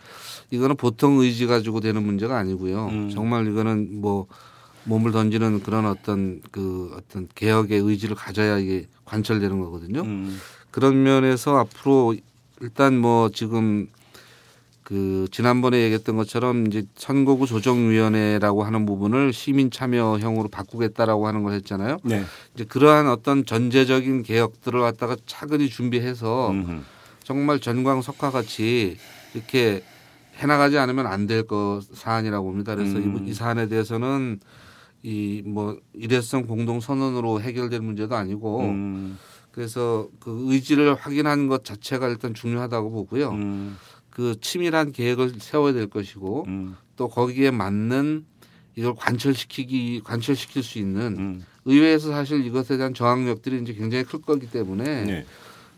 [0.50, 2.86] 이거는 보통 의지 가지고 되는 문제가 아니고요.
[2.88, 3.10] 음.
[3.10, 4.26] 정말 이거는 뭐
[4.84, 10.02] 몸을 던지는 그런 어떤 그 어떤 개혁의 의지를 가져야 이게 관철되는 거거든요.
[10.02, 10.38] 음,
[10.70, 12.14] 그런 면에서 앞으로
[12.60, 13.88] 일단 뭐 지금
[14.84, 21.96] 그 지난번에 얘기했던 것처럼 이제 선거구 조정위원회라고 하는 부분을 시민 참여형으로 바꾸겠다라고 하는 걸 했잖아요.
[22.04, 22.22] 네.
[22.54, 26.82] 이제 그러한 어떤 전제적인 개혁들을 갖다가 차근히 준비해서 음흠.
[27.24, 28.98] 정말 전광석화 같이
[29.32, 29.82] 이렇게
[30.36, 32.74] 해나가지 않으면 안될거 사안이라고 봅니다.
[32.74, 33.24] 그래서 음.
[33.26, 34.38] 이, 이 사안에 대해서는
[35.02, 39.18] 이 뭐 일회성 공동 선언으로 해결될 문제도 아니고 음,
[39.50, 43.30] 그래서 그 의지를 확인하는 것 자체가 일단 중요하다고 보고요.
[43.30, 43.76] 음,
[44.14, 48.24] 그 치밀한 계획을 세워야 될 것이고 음, 또 거기에 맞는
[48.76, 51.46] 이걸 관철시키기 관철시킬 수 있는 음.
[51.64, 55.26] 의회에서 사실 이것에 대한 저항력들이 이제 굉장히 클 거기 때문에 네.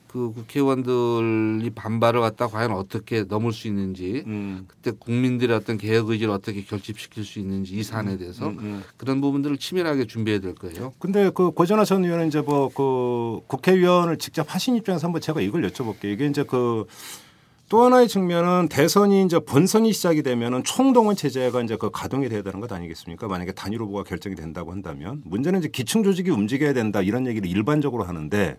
[0.09, 6.33] 그 국회의원들이 반발을 갖다 과연 어떻게 넘을 수 있는지 음, 그때 국민들의 어떤 개혁 의지를
[6.33, 8.83] 어떻게 결집시킬 수 있는지 이 사안에 대해서 음, 음.
[8.97, 10.93] 그런 부분들을 치밀하게 준비해야 될 거예요.
[10.99, 15.63] 근데 그 고전하 전 의원은 이제 뭐 그 국회의원을 직접 하신 입장에서 한번 제가 이걸
[15.69, 16.13] 여쭤볼게요.
[16.13, 16.87] 이게 이제 그
[17.69, 22.61] 또 하나의 측면은 대선이 이제 본선이 시작이 되면은 총동원 체제가 이제 그 가동이 돼야 되는
[22.61, 23.27] 것 아니겠습니까?
[23.27, 28.05] 만약에 단일 후보가 결정이 된다고 한다면 문제는 이제 기층 조직이 움직여야 된다 이런 얘기를 일반적으로
[28.05, 28.59] 하는데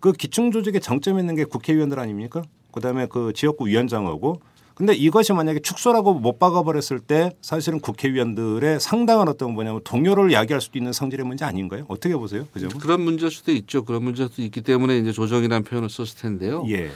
[0.00, 2.42] 그 기층 조직의 정점에 있는 게 국회의원들 아닙니까?
[2.72, 4.40] 그다음에 그 지역구 위원장하고
[4.74, 10.78] 근데 이것이 만약에 축소라고 못 박아버렸을 때 사실은 국회의원들의 상당한 어떤 뭐냐면 동요를 야기할 수도
[10.78, 11.84] 있는 성질의 문제 아닌가요?
[11.88, 12.46] 어떻게 보세요?
[12.52, 12.78] 그 점은?
[12.78, 13.84] 그런 문제일 수도 있죠.
[13.84, 16.64] 그런 문제도 있기 때문에 이제 조정이라는 표현을 썼을 텐데요.
[16.68, 16.90] 예.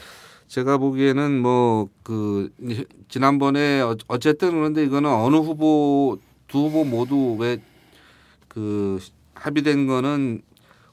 [0.50, 2.50] 제가 보기에는 뭐 그
[3.08, 7.58] 지난번에 어- 어쨌든 그런데 이거는 어느 후보 두 후보 모두 왜
[8.48, 8.98] 그
[9.34, 10.42] 합의된 거는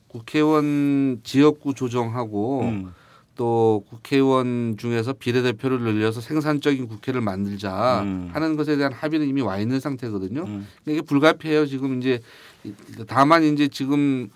[0.10, 2.93] 국회의원 지역구 조정하고 음.
[3.36, 8.30] 또 국회의원 중에서 비례대표를 늘려서 생산적인 국회를 만들자 음.
[8.32, 10.41] 하는 것에 대한 합의는 이미 와 있는 상태거든요.
[10.43, 10.67] 음.
[10.86, 11.65] 이게 불가피해요.
[11.65, 12.20] 지금 이제
[13.08, 14.30] 다만 이제 지금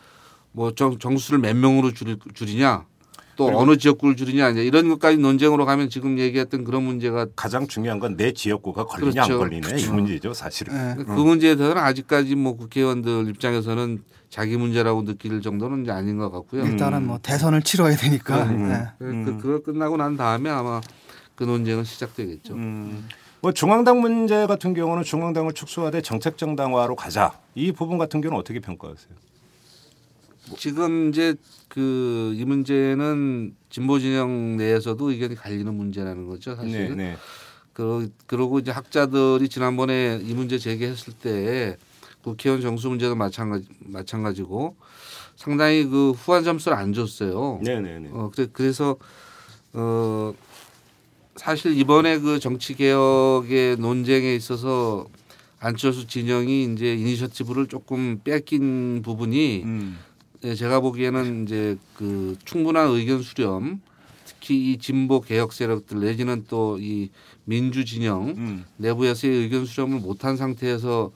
[0.52, 2.86] 뭐 정, 정수를 몇 명으로 줄, 줄이냐
[3.36, 8.00] 또 어느 지역구를 줄이냐 이제 이런 것까지 논쟁으로 가면 지금 얘기했던 그런 문제가 가장 중요한
[8.00, 9.34] 건 내 지역구가 걸리냐 그렇죠.
[9.34, 10.74] 안 걸리냐 이 문제죠 사실은.
[11.00, 11.04] 예.
[11.04, 16.64] 그 문제에 대해서는 아직까지 뭐 국회의원들 입장에서는 자기 문제라고 느낄 정도는 이제 아닌 것 같고요.
[16.66, 18.44] 일단은 뭐 대선을 치러야 되니까.
[18.44, 18.70] 음.
[18.72, 18.88] 예.
[19.00, 20.82] 그, 그, 그거 끝나고 난 다음에 아마
[21.36, 22.54] 그 논쟁은 시작되겠죠.
[22.54, 23.08] 음.
[23.42, 27.32] 뭐 중앙당 문제 같은 경우는 중앙당을 축소하되 정책 정당화로 가자.
[27.56, 29.10] 이 부분 같은 경우는 어떻게 평가하세요?
[30.58, 31.36] 지금 이제
[31.68, 36.56] 그 이 문제는 진보 진영 내에서도 의견이 갈리는 문제라는 거죠.
[36.56, 36.98] 사실은.
[36.98, 37.18] 네, 네.
[37.74, 41.78] 그, 그러고 이제 학자들이 지난번에 이 문제 제기했을 때
[42.24, 44.76] 국회의원 정수 문제도 마찬가지, 마찬가지고
[45.36, 47.60] 상당히 그 후한 점수를 안 줬어요.
[47.64, 48.10] 네, 네, 네.
[48.12, 48.98] 어, 그래, 그래서
[49.74, 50.34] 어,
[51.36, 55.08] 사실 이번에 그 정치 개혁의 논쟁에 있어서
[55.60, 59.98] 안철수 진영이 이제 이니셔티브를 조금 뺏긴 부분이 음.
[60.44, 63.82] 예, 제가 보기에는 이제 그 충분한 의견 수렴
[64.26, 67.10] 특히 이 진보 개혁 세력들 내지는 또 이
[67.46, 68.66] 민주 진영 음.
[68.78, 71.12] 내부에서의 의견 수렴을 못한 상태에서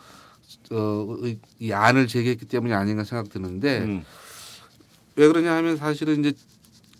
[0.71, 4.03] 어, 의- 이 안을 제기했기 때문이 아닌가 생각드는데 음.
[5.15, 6.33] 왜 그러냐 하면 사실은 이제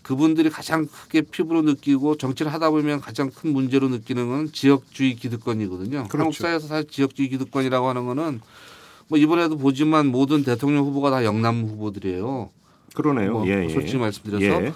[0.02, 6.04] 그분들이 가장 크게 피부로 느끼고 정치를 하다 보면 가장 큰 문제로 느끼는 건 지역주의 기득권이거든요.
[6.08, 6.18] 그렇죠.
[6.18, 8.40] 한국 사회에서 사실 지역주의 기득권이라고 하는 거는
[9.08, 12.50] 뭐 이번에도 보지만 모든 대통령 후보가 다 영남 후보들이에요.
[12.94, 13.32] 그러네요.
[13.32, 13.68] 뭐 예, 예.
[13.68, 14.72] 솔직히 말씀드려서 예.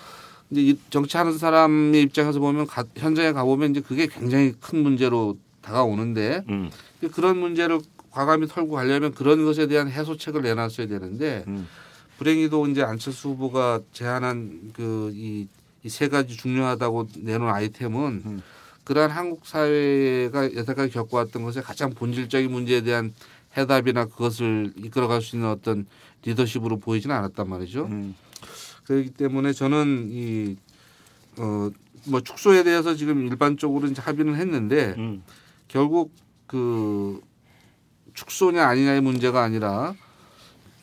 [0.51, 6.45] 이제 이 정치하는 사람의 입장에서 보면 가- 현장에 가보면 이제 그게 굉장히 큰 문제로 다가오는데
[6.49, 6.71] 음.
[7.13, 11.67] 그런 문제를 과감히 털고 가려면 그런 것에 대한 해소책을 내놨어야 되는데 음.
[12.19, 18.43] 불행히도 이제 안철수 후보가 제안한 그이이세 가지 중요하다고 내놓은 아이템은 음.
[18.85, 23.15] 그러한 한국 사회가 여태까지 겪어왔던 것의 가장 본질적인 문제에 대한
[23.57, 25.87] 해답이나 그것을 이끌어갈 수 있는 어떤
[26.25, 27.87] 리더십으로 보이지는 않았단 말이죠.
[27.87, 28.15] 음.
[28.85, 30.57] 그렇기 때문에 저는 이
[31.39, 31.71] 어
[32.07, 35.23] 뭐 축소에 대해서 지금 일반적으로 이제 합의는 했는데 음.
[35.69, 36.13] 결국
[36.47, 37.21] 그
[38.15, 39.95] 축소냐 아니냐의 문제가 아니라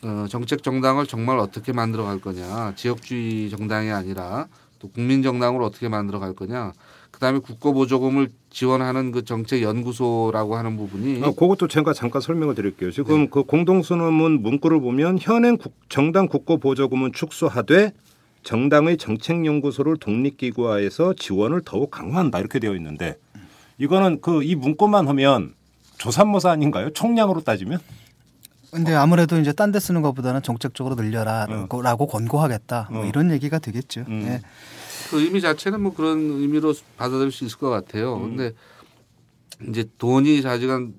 [0.03, 4.47] 어, 정책 정당을 정말 어떻게 만들어 갈 거냐 지역주의 정당이 아니라
[4.79, 6.71] 또 국민 정당으로 어떻게 만들어 갈 거냐
[7.17, 12.91] 그다음에 국고 보조금을 지원하는 그 정책 연구소라고 하는 부분이 아, 그것도 제가 잠깐 설명을 드릴게요.
[12.91, 13.27] 지금 네.
[13.31, 17.91] 그 공동선언문 문구를 보면 현행 국- 정당 국고 보조금은 축소하되
[18.43, 23.17] 정당의 정책연구소를 독립기구화해서 지원을 더욱 강화한다 이렇게 되어 있는데
[23.79, 25.55] 이거는 그 이 문구만 하면
[25.97, 26.91] 조삼모사 아닌가요?
[26.91, 27.79] 총량으로 따지면?
[28.69, 32.89] 근데 아무래도 이제 딴 데 쓰는 것보다는 정책적으로 늘려라라고 권고하겠다.
[32.91, 33.05] 뭐 어.
[33.05, 34.05] 이런 얘기가 되겠죠.
[34.07, 34.23] 음.
[34.27, 34.41] 예.
[35.09, 38.15] 그 의미 자체는 뭐 그런 의미로 받아들일 수 있을 것 같아요.
[38.29, 38.53] 근데
[39.69, 40.93] 이제 돈이 자지간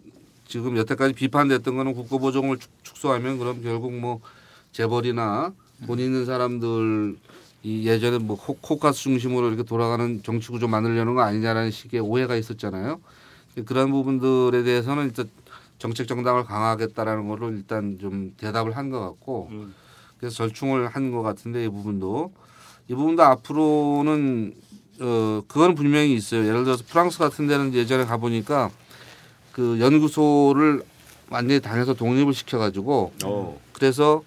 [0.47, 2.19] 지금 여태까지 비판됐던 거는 국고
[2.57, 4.21] 축- 축소하면 그럼 결국 뭐
[4.73, 5.53] 재벌이나
[5.87, 7.17] 돈 있는 사람들
[7.63, 12.37] 이 예전에 뭐 코- 코카스 중심으로 이렇게 돌아가는 정치 구조 만들려는 거 아니냐라는 식의 오해가
[12.37, 13.01] 있었잖아요.
[13.67, 15.29] 그런 부분들에 대해서는 일단
[15.79, 19.49] 정책 정당을 강화하겠다라는 거를 일단 좀 대답을 한 것 같고
[20.19, 22.33] 그래서 절충을 한 것 같은데 이 부분도
[22.88, 24.55] 이 부분도 앞으로는
[25.01, 26.46] 어 그건 분명히 있어요.
[26.46, 28.70] 예를 들어서 프랑스 같은 데는 예전에 가 보니까
[29.53, 30.83] 그 연구소를
[31.31, 33.61] 완전히 당에서 독립을 시켜가지고 어.
[33.72, 34.22] 그래서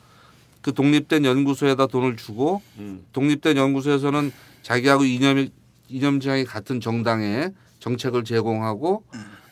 [0.61, 3.03] 그 독립된 연구소에다 돈을 주고 음.
[3.13, 5.49] 독립된 연구소에서는 자기하고 이념이
[5.89, 9.03] 이념 지향이 같은 정당에 정책을 제공하고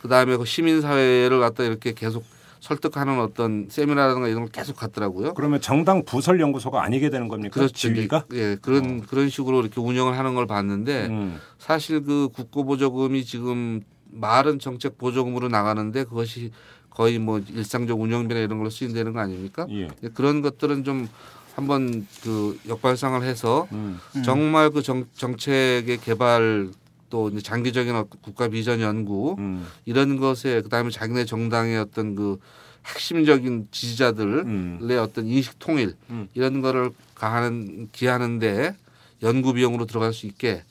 [0.02, 2.24] 그 다음에 그 시민 사회를 갖다 이렇게 계속
[2.60, 5.34] 설득하는 어떤 세미나라든가 이런 걸 계속 갔더라고요.
[5.34, 7.54] 그러면 정당 부설 연구소가 아니게 되는 겁니까?
[7.54, 7.74] 그렇죠.
[7.74, 8.26] 지위가?
[8.34, 11.40] 예, 그런 그런 식으로 이렇게 운영을 하는 걸 봤는데 음.
[11.58, 16.52] 사실 그 국고 보조금이 지금 말은 정책 보조금으로 나가는데 그것이
[16.90, 19.66] 거의 뭐 일상적 운영비나 이런 걸로 쓰인다는 거 아닙니까?
[19.70, 19.88] 예.
[20.04, 21.08] 예, 그런 것들은 좀
[21.56, 24.00] 한번 그 역발상을 해서 음.
[24.24, 26.70] 정말 그 정, 정책의 개발
[27.10, 29.66] 또 이제 장기적인 국가 비전 연구 음.
[29.86, 32.40] 이런 것에 그다음에 자기네 정당의 어떤 그
[32.86, 34.90] 핵심적인 지지자들의 음.
[35.02, 36.28] 어떤 인식 통일 음.
[36.34, 38.76] 이런 거를 가하는 기하는데
[39.24, 40.64] 연구 비용으로 들어갈 수 있게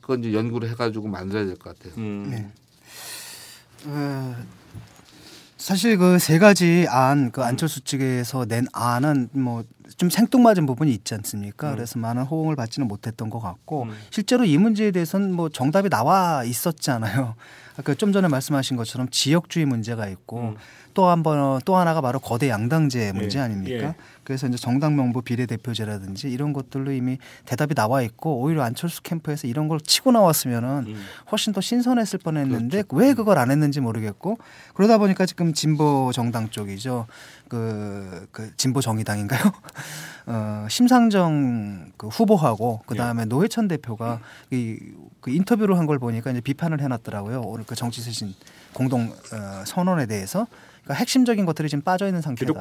[0.00, 1.94] 그건 이제 연구를 해가지고 만들어야 될 것 같아요.
[1.96, 2.26] 음.
[2.30, 2.50] 네.
[3.86, 4.36] 어,
[5.64, 9.64] 사실 그 세 가지 안 그 안철수 측에서 낸 안은 뭐
[9.96, 11.70] 좀 생뚱맞은 부분이 있지 않습니까?
[11.70, 11.74] 음.
[11.76, 13.96] 그래서 많은 호응을 받지는 못했던 것 같고 음.
[14.10, 17.34] 실제로 이 문제에 대해서는 뭐 정답이 나와 있었잖아요.
[17.76, 20.56] 아까 좀 전에 말씀하신 것처럼 지역주의 문제가 있고 음.
[20.94, 23.42] 또 한 번 또 하나가 바로 거대 양당제 문제 예.
[23.42, 23.86] 아닙니까?
[23.88, 23.94] 예.
[24.24, 29.68] 그래서 이제 정당 명부 비례대표제라든지 이런 것들로 이미 대답이 나와 있고 오히려 안철수 캠프에서 이런
[29.68, 31.04] 걸 치고 나왔으면은 음.
[31.30, 34.38] 훨씬 더 신선했을 뻔했는데 왜 그걸 안 했는지 모르겠고
[34.74, 37.06] 그러다 보니까 지금 진보 정당 쪽이죠
[37.48, 39.40] 그, 그 진보 정의당인가요?
[40.26, 44.78] 어, 심상정 그 후보하고 그 다음에 노회찬 대표가 이,
[45.20, 48.32] 그 인터뷰를 한 걸 보니까 이제 비판을 해놨더라고요 오늘 그 정치쇄신
[48.72, 50.46] 공동 어, 선언에 대해서.
[50.84, 52.52] 그러니까 핵심적인 것들이 지금 빠져 있는 상태다.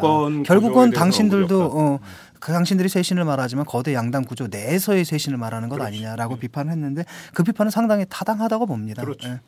[0.44, 1.64] 결국은 당신들도.
[1.74, 2.00] 어,
[2.40, 7.44] 그 당신들이 쇄신을 말하지만 거대 양당 구조 내에서의 쇄신을 말하는 것 아니냐라고 비판을 했는데 그
[7.44, 9.02] 비판은 상당히 타당하다고 봅니다.
[9.02, 9.30] 그렇죠.
[9.30, 9.40] 예.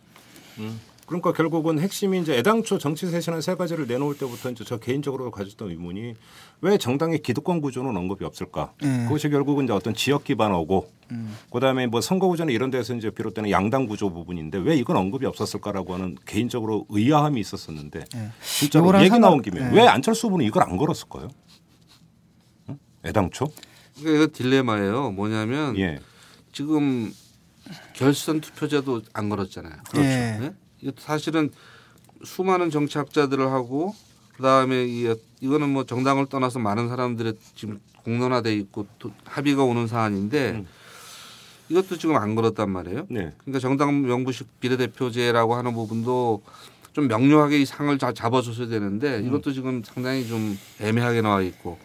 [0.60, 0.80] 음.
[1.06, 5.70] 그러니까 결국은 핵심이 이제 애당초 정치 쇄신안 세 가지를 내놓을 때부터 이제 저 개인적으로 가졌던
[5.70, 6.16] 의문이
[6.62, 8.74] 왜 정당의 기득권 구조는 언급이 없을까?
[8.84, 9.04] 예.
[9.04, 11.38] 그것이 결국은 이제 어떤 지역 기반하고 음.
[11.52, 15.94] 그다음에 뭐 선거 구제나 이런 데서 이제 비롯되는 양당 구조 부분인데 왜 이건 언급이 없었을까라고
[15.94, 18.32] 하는 개인적으로 의아함이 있었었는데 예.
[18.44, 19.76] 진짜로 얘기 상관- 나온 김에 예.
[19.76, 21.28] 왜 안철수 후보는 이걸 안 걸었을까요?
[22.70, 22.80] 응?
[23.06, 23.46] 애당초?
[24.00, 25.12] 이거 딜레마예요.
[25.12, 26.00] 뭐냐면 예.
[26.52, 27.14] 지금
[27.94, 29.74] 결선 투표제도 안 걸었잖아요.
[29.92, 30.08] 그렇죠.
[30.08, 30.38] 예.
[30.42, 30.52] 네?
[30.98, 31.50] 사실은
[32.24, 33.94] 수많은 정치학자들을 하고
[34.38, 40.52] 그다음에 이 이거는 뭐 정당을 떠나서 많은 사람들의 지금 공론화돼 있고 또 합의가 오는 사안인데
[40.52, 40.68] 음.
[41.70, 43.08] 이것도 지금 안 걸었단 말이에요.
[43.10, 43.34] 네.
[43.40, 46.44] 그러니까 정당 명부식 비례대표제라고 하는 부분도
[46.94, 49.28] 좀 명료하게 이 상을 다 잡아줬어야 되는데 음.
[49.28, 51.78] 이것도 지금 상당히 좀 애매하게 나와 있고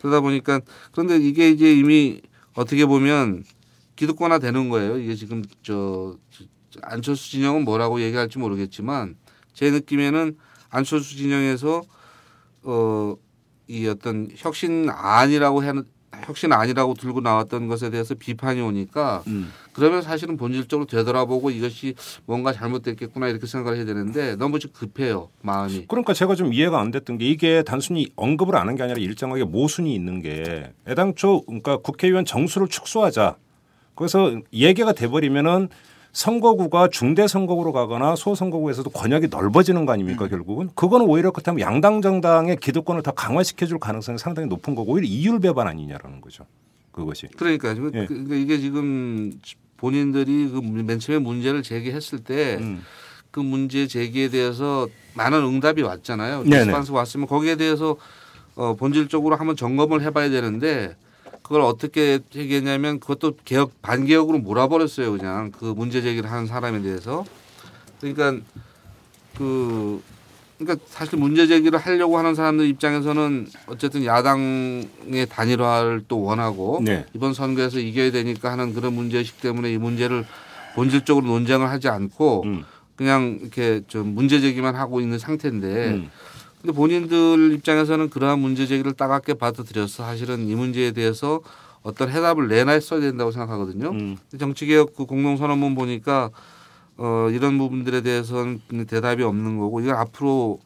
[0.00, 0.60] 그러다 보니까
[0.92, 2.20] 그런데 이게 이제 이미
[2.54, 3.44] 어떻게 보면
[3.96, 4.98] 기득권화 되는 거예요.
[4.98, 6.44] 이게 지금 저, 저
[6.82, 9.16] 안철수 진영은 뭐라고 얘기할지 모르겠지만
[9.52, 10.36] 제 느낌에는
[10.70, 11.82] 안철수 진영에서
[12.64, 13.16] 어
[13.72, 15.84] 이 어떤 혁신안이라고 하는
[16.24, 19.52] 혁신안이라고 들고 나왔던 것에 대해서 비판이 오니까 음.
[19.72, 21.94] 그러면 사실은 본질적으로 되돌아보고 이것이
[22.26, 25.86] 뭔가 잘못됐겠구나 이렇게 생각을 해야 되는데 너무 좀 급해요 마음이.
[25.86, 29.44] 그러니까 제가 좀 이해가 안 됐던 게 이게 단순히 언급을 안 한 게 아니라 일정하게
[29.44, 33.36] 모순이 있는 게 애당초 그러니까 국회의원 정수를 축소하자.
[33.94, 35.68] 그래서 얘기가 돼버리면은
[36.12, 42.56] 선거구가 중대 선거구로 가거나 소선거구에서도 권역이 넓어지는 거 아닙니까 결국은 그거는 오히려 그렇다면 양당 정당의
[42.56, 46.46] 기득권을 더 강화시켜줄 가능성이 상당히 높은 거고 오히려 이율 배반 아니냐라는 거죠
[46.92, 48.06] 그것이 그러니까 지금 예.
[48.06, 49.32] 그러니까 이게 지금
[49.76, 52.82] 본인들이 그맨 처음에 문제를 제기했을 때그 음.
[53.44, 56.42] 문제 제기에 대해서 많은 응답이 왔잖아요.
[56.44, 57.96] 리스판스 왔으면 거기에 대해서
[58.56, 60.96] 어 본질적으로 한번 점검을 해봐야 되는데
[61.50, 65.10] 그걸 어떻게 얘기했냐면 그것도 개혁 반개혁으로 몰아버렸어요.
[65.18, 67.24] 그냥 그 문제 제기를 하는 사람에 대해서
[68.00, 68.40] 그러니까
[69.36, 70.00] 그
[70.56, 77.04] 그러니까 사실 문제 제기를 하려고 하는 사람들 입장에서는 어쨌든 야당의 단일화를 또 원하고 네.
[77.14, 80.24] 이번 선거에서 이겨야 되니까 하는 그런 문제의식 때문에 이 문제를
[80.76, 82.64] 본질적으로 논쟁을 하지 않고 음.
[82.94, 86.10] 그냥 이렇게 좀 문제 제기만 하고 있는 상태인데 음.
[86.60, 91.40] 근데 본인들 입장에서는 그러한 문제 제기를 따갑게 받아들여서 사실은 이 문제에 대해서
[91.82, 93.90] 어떤 해답을 내놨어야 된다고 생각하거든요.
[93.90, 94.18] 음.
[94.38, 96.30] 정치개혁 그 공동선언문 보니까
[96.98, 100.60] 어 이런 부분들에 대해서는 대답이 없는 거고 이건 앞으로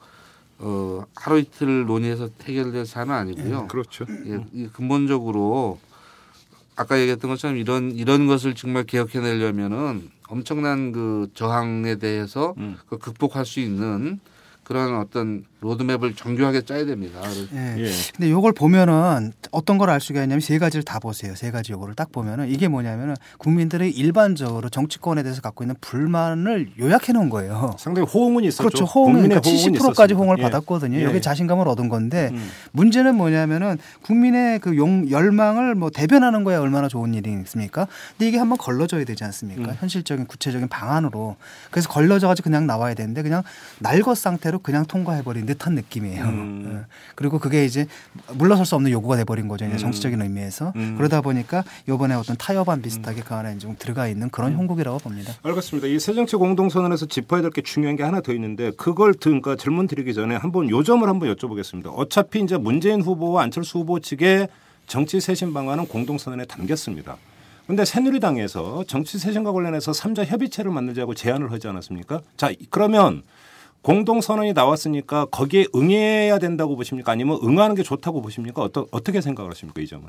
[0.59, 3.69] 어 하루 이틀 논의해서 해결될 사안은 아니고요.
[3.69, 5.79] 그렇죠 예, 이 근본적으로
[6.75, 12.77] 아까 얘기했던 것처럼 이런 이런 것을 정말 개혁해내려면은 엄청난 그 저항에 대해서 음.
[12.89, 14.19] 그 극복할 수 있는
[14.65, 17.21] 그런 어떤 로드맵을 정교하게 짜야 됩니다.
[17.23, 17.85] 그래서 예.
[17.85, 17.91] 예.
[18.15, 21.35] 근데 요걸 보면은 어떤 걸 알 수가 있냐면 세 가지를 다 보세요.
[21.35, 27.13] 세 가지 요거를 딱 보면은 이게 뭐냐면은 국민들의 일반적으로 정치권에 대해서 갖고 있는 불만을 요약해
[27.13, 27.75] 놓은 거예요.
[27.79, 28.85] 상당히 호응은 있었죠 그렇죠.
[28.85, 30.15] 호응은 국민의 그러니까 호응은 70%까지 있었습니다.
[30.17, 30.43] 호응을 예.
[30.43, 30.99] 받았거든요.
[30.99, 31.05] 예.
[31.05, 32.51] 여기 자신감을 얻은 건데 음.
[32.73, 37.87] 문제는 뭐냐면은 국민의 그 용, 열망을 뭐 대변하는 거야 얼마나 좋은 일이 있습니까?
[38.17, 39.71] 근데 이게 한번 걸러져야 되지 않습니까?
[39.71, 39.77] 음.
[39.79, 41.37] 현실적인 구체적인 방안으로.
[41.71, 43.43] 그래서 걸러져 가지고 그냥 나와야 되는데 그냥
[43.81, 46.25] 날것 상태로 그냥 통과해 버린 듯한 느낌이에요.
[46.25, 46.83] 음.
[46.83, 46.87] 예.
[47.15, 47.87] 그리고 그게 이제
[48.35, 49.65] 물러설 수 없는 요구가 돼 버린 거죠.
[49.65, 49.79] 이제 음.
[49.79, 50.73] 정치적인 의미에서.
[50.77, 50.95] 음.
[50.97, 54.59] 그러다 보니까 요번에 어떤 타협안 비슷하게 그 안에 좀 들어가 있는 그런 음.
[54.59, 55.33] 형국이라고 봅니다.
[55.43, 55.89] 알겠습니다.
[55.89, 59.87] 이 새정치 공동선언에서 짚어야 될 게 중요한 게 하나 더 있는데 그걸 드- 그러니까 질문
[59.87, 61.93] 드리기 전에 한번 요점을 한번 여쭤보겠습니다.
[61.95, 64.49] 어차피 이제 문재인 후보와 안철수 후보 측의
[64.89, 67.17] 정치 쇄신 방안은 공동선언에 담겼습니다.
[67.69, 72.21] 근데 새누리당에서 정치 쇄신과 관련해서 삼자 협의체를 만들자고 제안을 하지 않았습니까?
[72.37, 73.23] 자, 그러면
[73.85, 77.13] 공동 선언이 나왔으니까 거기에 응해야 된다고 보십니까?
[77.13, 78.63] 아니면 응하는 게 좋다고 보십니까?
[78.63, 79.83] 어떠, 어떻게 생각을 하십니까?
[79.83, 80.09] 이 점은?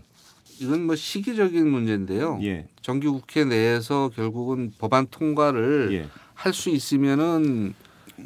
[0.62, 2.40] 이건 뭐 시기적인 문제인데요.
[2.44, 2.68] 예.
[2.82, 6.08] 정기국회 내에서 결국은 법안 통과를 예.
[6.36, 7.74] 할수 있으면은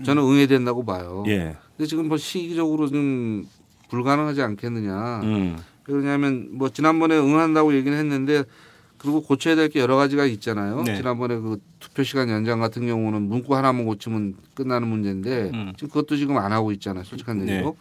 [0.05, 1.23] 저는 응해된다고 봐요.
[1.25, 1.57] 예.
[1.75, 3.47] 근데 지금 뭐 시기적으로 좀
[3.89, 5.21] 불가능하지 않겠느냐.
[5.23, 5.57] 음.
[5.87, 8.43] 왜냐하면 뭐 지난번에 응한다고 얘기는 했는데
[8.99, 10.83] 그리고 고쳐야 될 게 여러 가지가 있잖아요.
[10.83, 10.95] 네.
[10.95, 11.59] 지난번에 그
[11.99, 15.73] 투표 시간 연장 같은 경우는 문구 하나만 고치면 끝나는 문제인데 음.
[15.75, 17.03] 지금 그것도 지금 안 하고 있잖아요.
[17.03, 17.55] 솔직한 네.
[17.55, 17.75] 얘기로.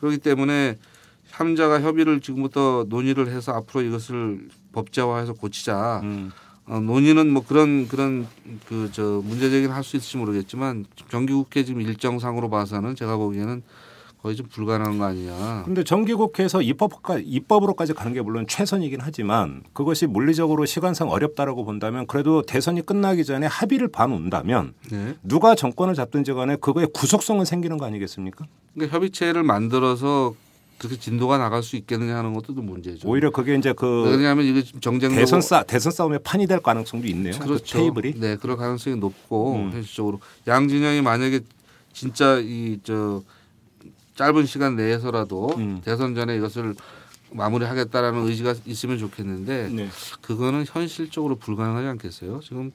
[0.00, 0.78] 그렇기 때문에
[1.26, 6.00] 삼자가 협의를 지금부터 논의를 해서 앞으로 이것을 법제화해서 고치자.
[6.02, 6.32] 음.
[6.66, 8.26] 어, 논의는 뭐 그런 그런
[8.68, 13.62] 그 저 문제제기는 할 수 있을지 모르겠지만 정기국회 지금 일정상으로 봐서는 제가 보기에는
[14.22, 15.62] 거의 좀 불가능한 거 아니냐.
[15.64, 22.42] 근데 정기국회에서 입법까 입법으로까지 가는 게 물론 최선이긴 하지만 그것이 물리적으로 시간상 어렵다라고 본다면 그래도
[22.42, 25.16] 대선이 끝나기 전에 합의를 봐놓는다면 네.
[25.24, 28.46] 누가 정권을 잡든지 간에 그거에 구속성은 생기는 거 아니겠습니까?
[28.74, 30.34] 그러니까 협의체를 만들어서
[30.78, 33.08] 그렇게 진도가 나갈 수 있겠느냐 하는 것도 좀 문제죠.
[33.08, 37.34] 오히려 그게 이제 그 왜냐하면 이게 정쟁 대선 싸 대선 싸움의 판이 될 가능성도 있네요.
[37.38, 37.78] 그 그렇죠.
[37.78, 38.14] 테이블이.
[38.20, 39.72] 네, 그럴 가능성이 높고 음.
[39.72, 41.40] 현실적으로 양 진영이 만약에
[41.92, 43.22] 진짜 이저
[44.22, 45.80] 짧은 시간 내에서라도 음.
[45.84, 46.76] 대선 전에 이것을
[47.32, 49.88] 마무리하겠다라는 의지가 있으면 좋겠는데 네.
[50.20, 52.38] 그거는 현실적으로 불가능하지 않겠어요?
[52.40, 52.70] 지금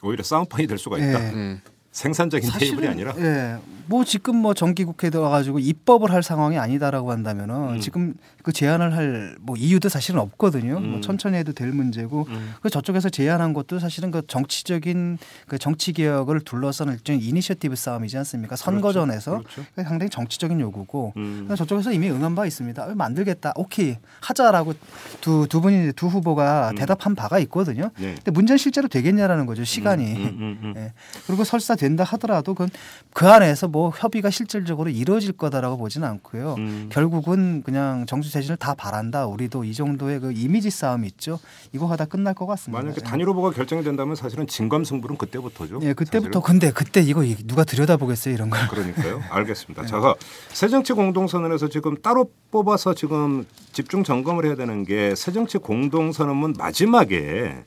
[0.00, 1.18] 오히려 싸움판이 될 수가 있다.
[1.18, 1.32] 네.
[1.32, 1.60] 네.
[1.90, 3.14] 생산적인 테이블이 아니라.
[3.18, 7.80] 예, 뭐 지금 뭐 정기국회 들어가지고 입법을 할 상황이 아니다라고 한다면은 음.
[7.80, 8.14] 지금
[8.48, 10.78] 그 제안을 할 뭐 이유도 사실은 없거든요.
[10.78, 10.90] 음.
[10.90, 12.54] 뭐 천천히 해도 될 문제고 음.
[12.62, 18.56] 그 저쪽에서 제안한 것도 사실은 그 정치적인 그 정치 개혁을 둘러싼 일종의 이니셔티브 싸움이지 않습니까?
[18.56, 19.64] 선거전에서 그렇죠.
[19.74, 21.48] 그게 상당히 정치적인 요구고 음.
[21.56, 22.84] 저쪽에서 이미 응한 바 있습니다.
[22.84, 23.52] 어, 만들겠다.
[23.56, 23.96] 오케이.
[24.20, 24.74] 하자라고
[25.20, 26.76] 두 두 분이 두 후보가 음.
[26.76, 27.90] 대답한 바가 있거든요.
[27.98, 28.14] 네.
[28.14, 29.64] 근데 문제는 실제로 되겠냐라는 거죠.
[29.64, 30.04] 시간이.
[30.14, 30.74] 음, 음, 음.
[30.76, 30.92] 예.
[31.26, 32.70] 그리고 설사 된다 하더라도 그건
[33.12, 36.54] 그 안에서 뭐 협의가 실질적으로 이루어질 거다라고 보지는 않고요.
[36.58, 36.88] 음.
[36.90, 39.26] 결국은 그냥 정수 재진을 다 바란다.
[39.26, 41.38] 우리도 이 정도의 그 이미지 싸움이 있죠.
[41.72, 42.80] 이거 하다 끝날 것 같습니다.
[42.80, 43.08] 만약에 예.
[43.08, 45.80] 단일 후보가 결정이 된다면 사실은 진검승부는 그때부터죠.
[45.82, 46.42] 예, 그때부터 사실은.
[46.42, 48.66] 근데 그때 이거 누가 들여다보겠어요 이런 걸.
[48.68, 49.22] 그러니까요.
[49.30, 49.86] 알겠습니다.
[49.86, 50.14] 자,
[50.48, 57.64] 새정치 공동선언에서 지금 따로 뽑아서 지금 집중 점검을 해야 되는 게 새정치 공동선언문 마지막에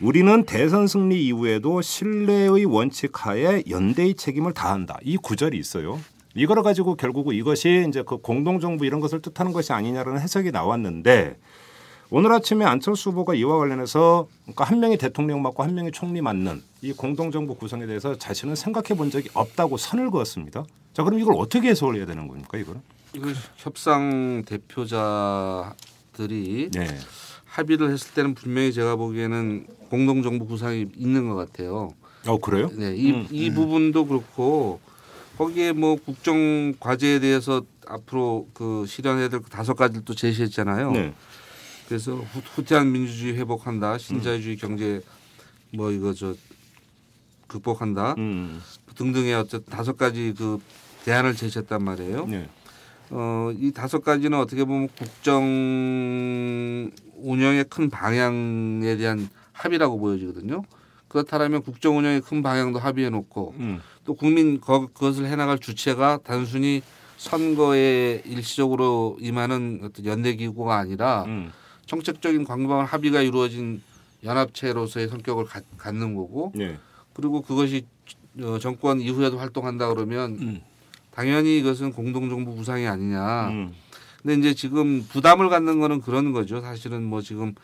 [0.00, 4.98] 우리는 대선 승리 이후에도 신뢰의 원칙 하에 연대의 책임을 다한다.
[5.02, 6.00] 이 구절이 있어요.
[6.34, 11.36] 이거를 가지고 결국은 이것이 이제 그 공동정부 이런 것을 뜻하는 것이 아니냐라는 해석이 나왔는데
[12.10, 16.62] 오늘 아침에 안철수 후보가 이와 관련해서 그러니까 한 명이 대통령 맡고 한 명이 총리 맡는
[16.82, 20.64] 이 공동정부 구성에 대해서 자신은 생각해 본 적이 없다고 선을 그었습니다.
[20.92, 22.82] 자 그럼 이걸 어떻게 해석을 해야 되는 겁니까 이거는?
[23.14, 25.70] 이거 협상 대표자들이
[26.72, 26.86] 네.
[27.46, 31.94] 합의를 했을 때는 분명히 제가 보기에는 공동 정부 구상이 있는 것 같아요.
[32.26, 32.68] 어 그래요?
[32.72, 34.80] 네, 이, 음, 이 부분도 그렇고
[35.36, 40.92] 거기에 뭐 국정 과제에 대해서 앞으로 그 실현해야 될 다섯 가지를 또 제시했잖아요.
[40.92, 41.14] 네.
[41.88, 45.00] 그래서 후- 후퇴한 민주주의 회복한다, 신자유주의 경제
[45.74, 46.34] 뭐 이거 저
[47.48, 48.60] 극복한다 음.
[48.94, 50.58] 등등의 어쨌든 다섯 가지 그
[51.04, 52.26] 대안을 제시했단 말이에요.
[52.26, 52.48] 네.
[53.10, 55.44] 어, 이 다섯 가지는 어떻게 보면 국정
[57.16, 60.62] 운영의 큰 방향에 대한 합의라고 보여지거든요.
[61.08, 63.80] 그렇다면 국정 운영의 큰 방향도 합의해 놓고 음.
[64.04, 66.82] 또 국민 거- 그것을 해나갈 주체가 단순히
[67.16, 71.50] 선거에 일시적으로 임하는 어떤 연대 기구가 아니라 음.
[71.86, 73.82] 정책적인 광범한 합의가 이루어진
[74.24, 76.76] 연합체로서의 성격을 가- 갖는 거고 네.
[77.12, 77.86] 그리고 그것이
[78.42, 80.60] 어, 정권 이후에도 활동한다 그러면 음.
[81.12, 83.48] 당연히 이것은 공동정부 구상이 아니냐.
[83.50, 83.72] 음.
[84.20, 86.60] 근데 이제 지금 부담을 갖는 거는 그런 거죠.
[86.60, 87.54] 사실은 뭐 지금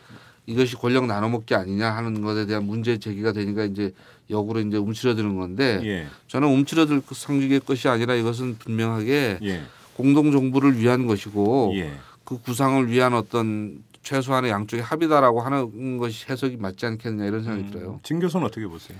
[0.46, 3.92] 이것이 권력 나눠먹기 아니냐 하는 것에 대한 문제 제기가 되니까 이제
[4.30, 6.06] 역으로 이제 움츠러드는 건데 예.
[6.28, 9.62] 저는 움츠러들 그 성직의 것이 아니라 이것은 분명하게 예.
[9.96, 11.92] 공동 정부를 위한 것이고 예.
[12.24, 18.00] 그 구상을 위한 어떤 최소한의 양쪽의 합의다라고 하는 것이 해석이 맞지 않겠느냐 이런 생각이 들어요.
[18.02, 18.96] 진 교수는 어떻게 보세요?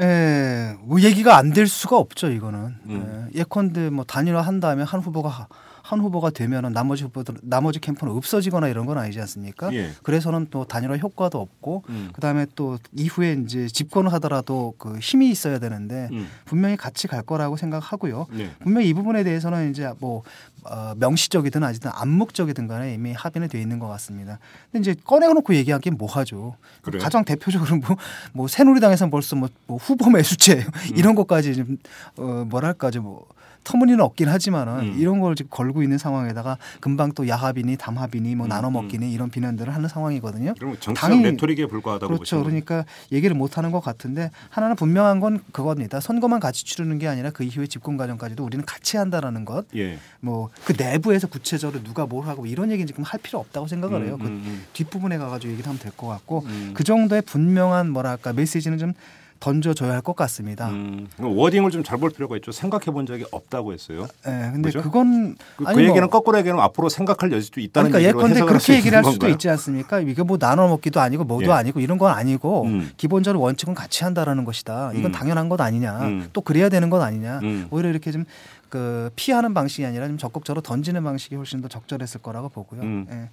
[0.00, 2.74] 예, 뭐 얘기가 안 될 수가 없죠 이거는.
[2.86, 3.28] 음.
[3.34, 5.48] 예, 예컨대 뭐 단일화 한 다음에 한 후보가
[5.88, 9.72] 한 후보가 되면은 나머지 후보들 나머지 캠프는 없어지거나 이런 건 아니지 않습니까?
[9.72, 9.90] 예.
[10.02, 12.10] 그래서는 또 단일화 효과도 없고 음.
[12.12, 16.28] 그다음에 또 이후에 이제 집권을 하더라도 그 힘이 있어야 되는데 음.
[16.44, 18.26] 분명히 같이 갈 거라고 생각하고요.
[18.32, 18.50] 네.
[18.58, 20.24] 분명히 이 부분에 대해서는 이제 뭐
[20.64, 24.38] 어, 명시적이든 아니든 암묵적이든 간에 이미 합의는 돼 있는 것 같습니다.
[24.70, 26.56] 근데 이제 꺼내놓고 얘기하기엔 뭐하죠.
[26.82, 27.02] 그래요?
[27.02, 27.96] 가장 대표적으로 뭐,
[28.34, 30.66] 뭐 새누리당에서는 벌써 뭐, 뭐 후보 매수제
[30.96, 31.78] 이런 것까지 좀
[32.18, 33.26] 어, 뭐랄까 좀 뭐
[33.68, 34.96] 터무니는 없긴 하지만은 음.
[34.98, 39.28] 이런 걸 지금 걸고 있는 상황에다가 금방 또 야합이니 담합이니 뭐 음, 나눠 먹기니 이런
[39.28, 40.54] 비난들을 하는 상황이거든요.
[40.58, 42.42] 그럼 정치적 당연히 레토릭에 불과하다고 그렇죠.
[42.42, 46.00] 그러니까 얘기를 못 하는 것 같은데 하나는 분명한 건 그겁니다.
[46.00, 49.66] 선거만 같이 치르는 게 아니라 그 이후에 집권 과정까지도 우리는 같이 한다라는 것.
[49.76, 49.98] 예.
[50.20, 54.14] 뭐그 내부에서 구체적으로 누가 뭘 하고 이런 얘기는 지금 할 필요 없다고 생각을 해요.
[54.14, 56.70] 음, 그 음, 뒷부분에 가가지고 얘기를 하면 될 것 같고 음.
[56.74, 58.92] 그 정도의 분명한 뭐랄까 메시지는 좀
[59.40, 60.68] 던져줘야 할 것 같습니다.
[60.68, 62.52] 음, 워딩을 좀 잘 볼 필요가 있죠.
[62.52, 64.06] 생각해 본 적이 없다고 했어요.
[64.26, 64.82] 예, 근데 그죠?
[64.82, 68.74] 그건 그, 그 아니 뭐- 얘기는 거꾸로 얘기하면 앞으로 생각할 여지도 있다는 그러니까 예컨대 그렇게
[68.74, 69.32] 얘기를 할 수도 건가요?
[69.32, 70.00] 있지 않습니까?
[70.00, 71.54] 이게 뭐 나눠 먹기도 아니고 뭐도 예.
[71.54, 72.90] 아니고 이런 건 아니고 음.
[72.96, 74.92] 기본적으로 원칙은 같이 한다라는 것이다.
[74.94, 75.12] 이건 음.
[75.12, 75.98] 당연한 것 아니냐.
[76.00, 76.28] 음.
[76.32, 77.40] 또 그래야 되는 것 아니냐.
[77.42, 77.66] 음.
[77.70, 78.24] 오히려 이렇게 좀
[78.68, 82.82] 그 피하는 방식이 아니라 좀 적극적으로 던지는 방식이 훨씬 더 적절했을 거라고 보고요.
[82.82, 83.06] 음.
[83.10, 83.30] 예.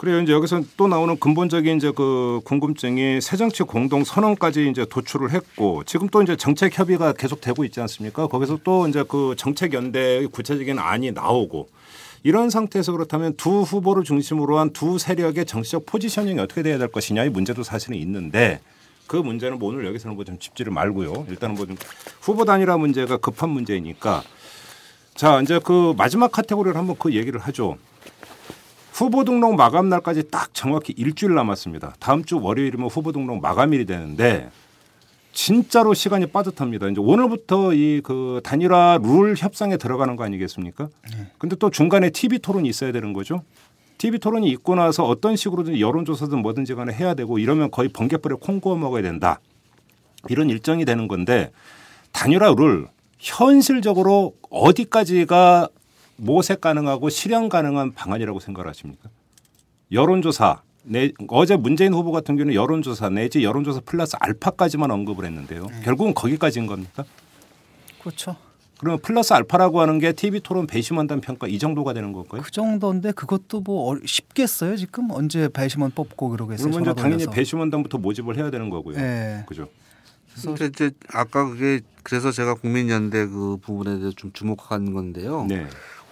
[0.00, 0.18] 그래요.
[0.20, 6.08] 이제 여기서 또 나오는 근본적인 이제 그 궁금증이 새정치 공동 선언까지 이제 도출을 했고 지금
[6.08, 8.26] 또 이제 정책 협의가 계속 되고 있지 않습니까?
[8.26, 11.68] 거기서 또 이제 그 정책 연대의 구체적인 안이 나오고
[12.22, 17.28] 이런 상태에서 그렇다면 두 후보를 중심으로 한 두 세력의 정치적 포지셔닝이 어떻게 돼야 될 것이냐의
[17.28, 18.60] 문제도 사실은 있는데
[19.06, 21.26] 그 문제는 뭐 오늘 여기서는 뭐 좀 짚지를 말고요.
[21.28, 21.76] 일단은 뭐 좀
[22.22, 24.22] 후보 단일화 문제가 급한 문제이니까
[25.14, 27.76] 자 이제 그 마지막 카테고리를 한번 그 얘기를 하죠.
[29.00, 31.94] 후보 등록 마감 날까지 딱 정확히 일주일 남았습니다.
[32.00, 34.50] 다음 주 월요일이면 후보 등록 마감일이 되는데
[35.32, 36.86] 진짜로 시간이 빠듯합니다.
[36.88, 40.90] 이제 오늘부터 이 그 단일화 룰 협상에 들어가는 거 아니겠습니까?
[41.38, 43.42] 근데 또 중간에 TV 토론이 있어야 되는 거죠.
[43.96, 48.60] TV 토론이 있고 나서 어떤 식으로든 여론조사든 뭐든지 간에 해야 되고 이러면 거의 번개불에 콩
[48.60, 49.40] 구워 먹어야 된다.
[50.28, 51.52] 이런 일정이 되는 건데
[52.12, 52.86] 단일화 룰
[53.18, 55.68] 현실적으로 어디까지가
[56.20, 59.08] 모색 가능하고 실현 가능한 방안이라고 생각하십니까?
[59.90, 65.66] 여론조사 내, 어제 문재인 후보 같은 경우는 여론조사 내지 여론조사 플러스 알파까지만 언급을 했는데요.
[65.84, 67.04] 결국은 거기까지인 겁니까?
[68.00, 68.36] 그렇죠.
[68.78, 72.40] 그러면 플러스 알파라고 하는 게 TV 토론 배심원단 평가 이 정도가 되는 건가요?
[72.42, 76.72] 그 정도인데 그것도 뭐 어- 쉽겠어요 지금 언제 배심원 뽑고 그러겠어요.
[76.72, 77.26] 전화 당연히.
[77.26, 78.96] 배심원단부터 모집을 해야 되는 거고요.
[78.98, 79.44] 예.
[79.46, 79.68] 그죠?
[80.38, 85.44] 이제 아까 그게 그래서 제가 국민연대 그 부분에 대해서 좀 주목한 건데요.
[85.46, 85.66] 네.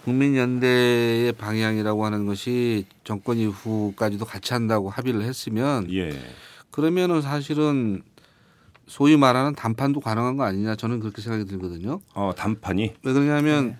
[0.09, 6.19] 국민연대의 방향이라고 하는 것이 정권 이후까지도 같이 한다고 합의를 했으면 예.
[6.71, 8.01] 그러면은 사실은
[8.87, 12.01] 소위 말하는 단판도 가능한 거 아니냐 저는 그렇게 생각이 들거든요.
[12.15, 13.77] 어, 단판이 왜 그러냐면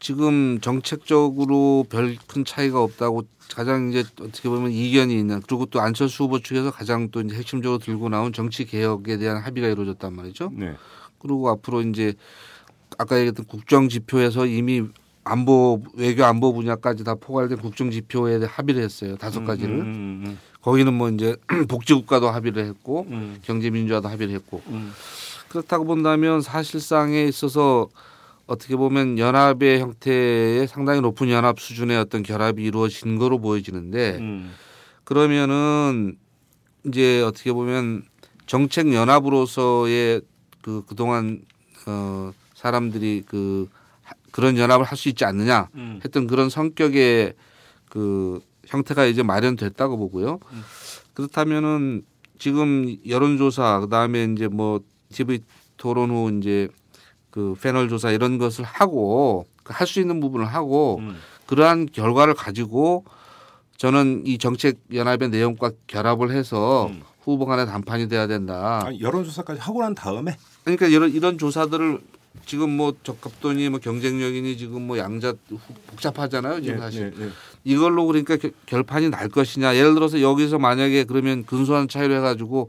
[0.00, 3.22] 지금 정책적으로 별 큰 차이가 없다고
[3.54, 7.78] 가장 이제 어떻게 보면 이견이 있는 그리고 또 안철수 후보 측에서 가장 또 이제 핵심적으로
[7.78, 10.50] 들고 나온 정치 개혁에 대한 합의가 이루어졌단 말이죠.
[10.52, 10.74] 네.
[11.20, 12.14] 그리고 앞으로 이제
[12.98, 14.82] 아까 얘기했던 국정 지표에서 이미
[15.24, 19.16] 안보 외교 안보 분야까지 다 포괄된 국정 지표에 합의를 했어요.
[19.16, 19.74] 다섯 가지를.
[19.80, 21.36] 음, 음, 거기는 뭐 이제
[21.68, 24.92] 복지국가도 합의를 했고 음, 경제 민주화도 합의를 했고 음.
[25.48, 27.88] 그렇다고 본다면 사실상에 있어서
[28.46, 34.52] 어떻게 보면 연합의 형태의 상당히 높은 연합 수준의 어떤 결합이 이루어진 거로 보여지는데 음.
[35.04, 36.16] 그러면은
[36.86, 38.02] 이제 어떻게 보면
[38.46, 40.20] 정책 연합으로서의
[40.60, 41.40] 그 그동안
[41.86, 43.83] 어 사람들이 그 하-
[44.34, 46.00] 그런 연합을 할 수 있지 않느냐 음.
[46.04, 47.34] 했던 그런 성격의
[47.88, 50.40] 그 형태가 이제 마련됐다고 보고요.
[51.14, 52.02] 그렇다면은
[52.40, 54.80] 지금 여론조사 그다음에 이제 뭐
[55.12, 55.38] TV
[55.76, 56.66] 토론 후 이제
[57.30, 61.16] 그 패널 조사 이런 것을 하고 할 수 있는 부분을 하고 음.
[61.46, 63.04] 그러한 결과를 가지고
[63.76, 67.02] 저는 이 정책 연합의 내용과 결합을 해서 음.
[67.22, 68.82] 후보 간의 단판이 돼야 된다.
[68.84, 72.00] 아니, 여론조사까지 하고 난 다음에 그러니까 이런 이런 조사들을
[72.46, 77.28] 지금 뭐 적합도니 뭐 경쟁력이니 지금 뭐 양자 후- 복잡하잖아요 지금 예, 사실 예, 예.
[77.64, 82.68] 이걸로 그러니까 겨- 결판이 날 것이냐 예를 들어서 여기서 만약에 그러면 근소한 차이로 해가지고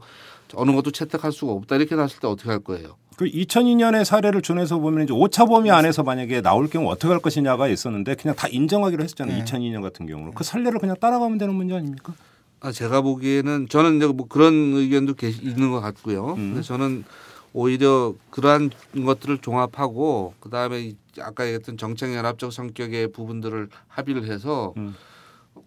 [0.54, 2.96] 어느 것도 채택할 수가 없다 이렇게 났을 때 어떻게 할 거예요?
[3.16, 7.66] 그 2002년의 사례를 준해서 보면 이제 오차 범위 안에서 만약에 나올 경우 어떻게 할 것이냐가
[7.66, 9.42] 있었는데 그냥 다 인정하기로 했잖아요.
[9.42, 12.12] 2002년 같은 경우는 그 선례를 그냥 따라가면 되는 문제 아닙니까?
[12.60, 16.34] 아, 제가 보기에는 저는 이제 뭐 그런 의견도 계시, 있는 것 같고요.
[16.34, 16.52] 음.
[16.52, 17.04] 근데 저는
[17.56, 18.70] 오히려 그러한
[19.06, 24.94] 것들을 종합하고 그 다음에 이 아까 얘기했던 정책 연합적 성격의 부분들을 합의를 해서 음.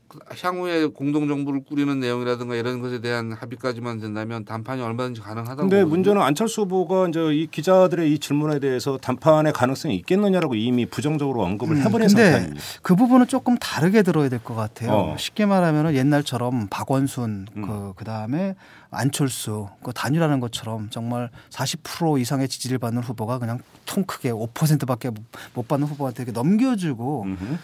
[0.08, 5.68] 그 향후에 공동 정부를 꾸리는 내용이라든가 이런 것에 대한 합의까지만 된다면 단판이 얼마든지 가능하다고.
[5.70, 5.84] 근데.
[5.84, 11.76] 문제는 안철수 후보가 이제 이 기자들의 이 질문에 대해서 단판의 가능성이 있겠느냐라고 이미 부정적으로 언급을
[11.78, 12.62] 음, 해버린 근데 상태 아닙니까?
[12.84, 14.92] 그 부분은 조금 다르게 들어야 될 것 같아요.
[14.92, 15.16] 어.
[15.18, 17.62] 쉽게 말하면은 옛날처럼 박원순 음.
[17.68, 18.56] 그 그다음에
[18.92, 25.12] 안철수 그 단일하는 것처럼 정말 40% 이상의 지지를 받는 후보가 그냥 통 크게 5%밖에
[25.54, 27.58] 못 받는 후보한테 이렇게 넘겨주고 음흠.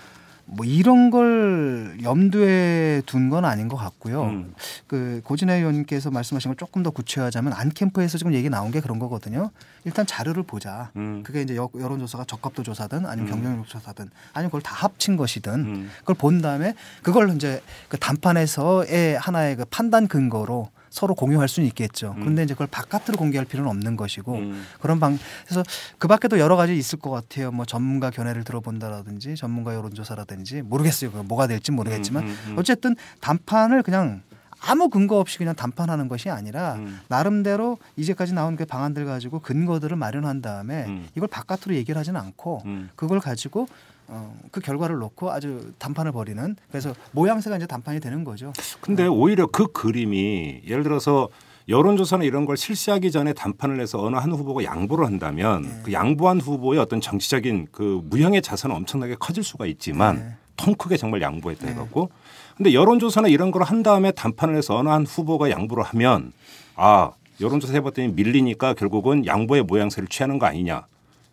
[0.48, 4.26] 뭐 이런 걸 염두에 둔 건 아닌 것 같고요.
[4.26, 4.54] 음.
[4.86, 9.00] 그 고진혜 의원님께서 말씀하신 걸 조금 더 구체화하자면 안 캠프에서 지금 얘기 나온 게 그런
[9.00, 9.50] 거거든요.
[9.86, 10.92] 일단 자료를 보자.
[10.98, 11.24] 음.
[11.24, 13.34] 그게 이제 여- 여론조사가 적합도 조사든 아니면 음.
[13.42, 15.90] 경쟁력 조사든 아니면 그걸 다 합친 것이든 음.
[16.02, 22.16] 그걸 본 다음에 그걸 이제 그 단판에서의 하나의 그 판단 근거로 서로 공유할 수는 있겠죠.
[22.18, 22.24] 음.
[22.24, 24.66] 근데 이제 그걸 바깥으로 공개할 필요는 없는 것이고 음.
[24.80, 25.62] 그런 방 그래서
[25.98, 27.52] 그 밖에도 여러 가지 있을 것 같아요.
[27.52, 31.12] 뭐 전문가 견해를 들어본다라든지 전문가 여론조사라든지 모르겠어요.
[31.12, 32.56] 그 뭐가 될지 모르겠지만 음, 음, 음.
[32.58, 34.22] 어쨌든 단판을 그냥
[34.62, 37.02] 아무 근거 없이 그냥 단판하는 것이 아니라 음.
[37.10, 41.08] 나름대로 이제까지 나온 그 방안들 가지고 근거들을 마련한 다음에 음.
[41.16, 42.90] 이걸 바깥으로 얘기를 하지는 않고 음.
[42.96, 43.68] 그걸 가지고
[44.08, 48.54] 어, 그 결과를 놓고 아주 단판을 벌이는 그래서 모양새가 이제 단판이 되는 거죠.
[48.82, 51.30] 근데 오히려 그 그림이 예를 들어서
[51.68, 55.82] 여론조사나 이런 걸 실시하기 전에 단판을 내서 어느 한 후보가 양보를 한다면 네.
[55.84, 60.30] 그 양보한 후보의 어떤 정치적인 그 무형의 자산은 엄청나게 커질 수가 있지만 네.
[60.58, 62.10] 통 크게 정말 양보했다 해갖고
[62.56, 66.32] 근데 여론조사나 이런 걸 한 다음에 단판을 해서 어느 한 후보가 양보를 하면
[66.76, 70.86] 아 여론조사 해봤더니 밀리니까 결국은 양보의 모양새를 취하는 거 아니냐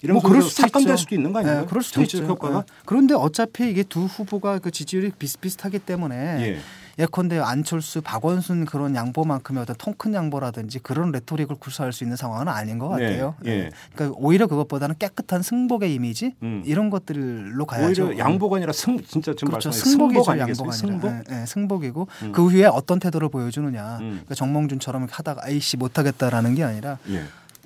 [0.03, 0.97] 이런 뭐 그럴 수도 삭감될 있죠.
[1.03, 1.63] 수도 있는 거 아니에요?
[1.63, 2.33] 예, 그럴 수도 정치적 있죠.
[2.33, 2.63] 효과가 예.
[2.85, 6.59] 그런데 어차피 이게 두 후보가 그 지지율이 비슷비슷하기 때문에 예.
[6.99, 12.79] 예컨대 안철수, 박원순 그런 양보만큼의 어떤 통큰 양보라든지 그런 레토릭을 구사할 수 있는 상황은 아닌
[12.79, 13.35] 것 네, 같아요.
[13.47, 13.51] 예.
[13.51, 13.71] 예.
[13.95, 16.63] 그러니까 오히려 그것보다는 깨끗한 승복의 이미지 음.
[16.67, 18.09] 이런 것들로 가야죠.
[18.09, 19.71] 오히려 양보가 아니라 승 진짜 지금 그렇죠.
[19.73, 20.23] 승복이죠.
[20.25, 20.39] 승복?
[20.41, 21.11] 양보가 승복?
[21.11, 21.25] 아니라.
[21.31, 22.33] 예, 예, 승복이고 음.
[22.33, 23.99] 그 후에 어떤 태도를 보여주느냐.
[24.01, 24.09] 음.
[24.11, 27.23] 그러니까 정몽준처럼 하다가 아이씨 못하겠다라는 게 아니라 예.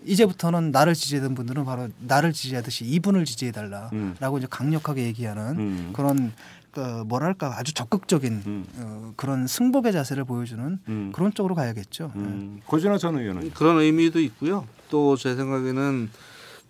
[0.06, 4.14] 이제부터는 나를 지지하던 분들은 바로 나를 지지하듯이 이분을 지지해달라라고 음.
[4.38, 5.90] 이제 강력하게 얘기하는 음.
[5.92, 6.32] 그런
[6.70, 8.66] 그 뭐랄까 아주 적극적인 음.
[8.76, 11.12] 어, 그런 승복의 자세를 보여주는 음.
[11.14, 12.12] 그런 쪽으로 가야겠죠.
[12.16, 12.60] 음.
[12.66, 14.66] 고진아 전 의원은 그런 의미도 있고요.
[14.90, 16.10] 또 제 생각에는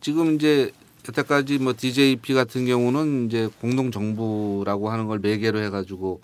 [0.01, 0.71] 지금 이제
[1.09, 6.21] 여태까지 뭐 DJP 같은 경우는 이제 공동 정부라고 하는 걸 매개로 해가지고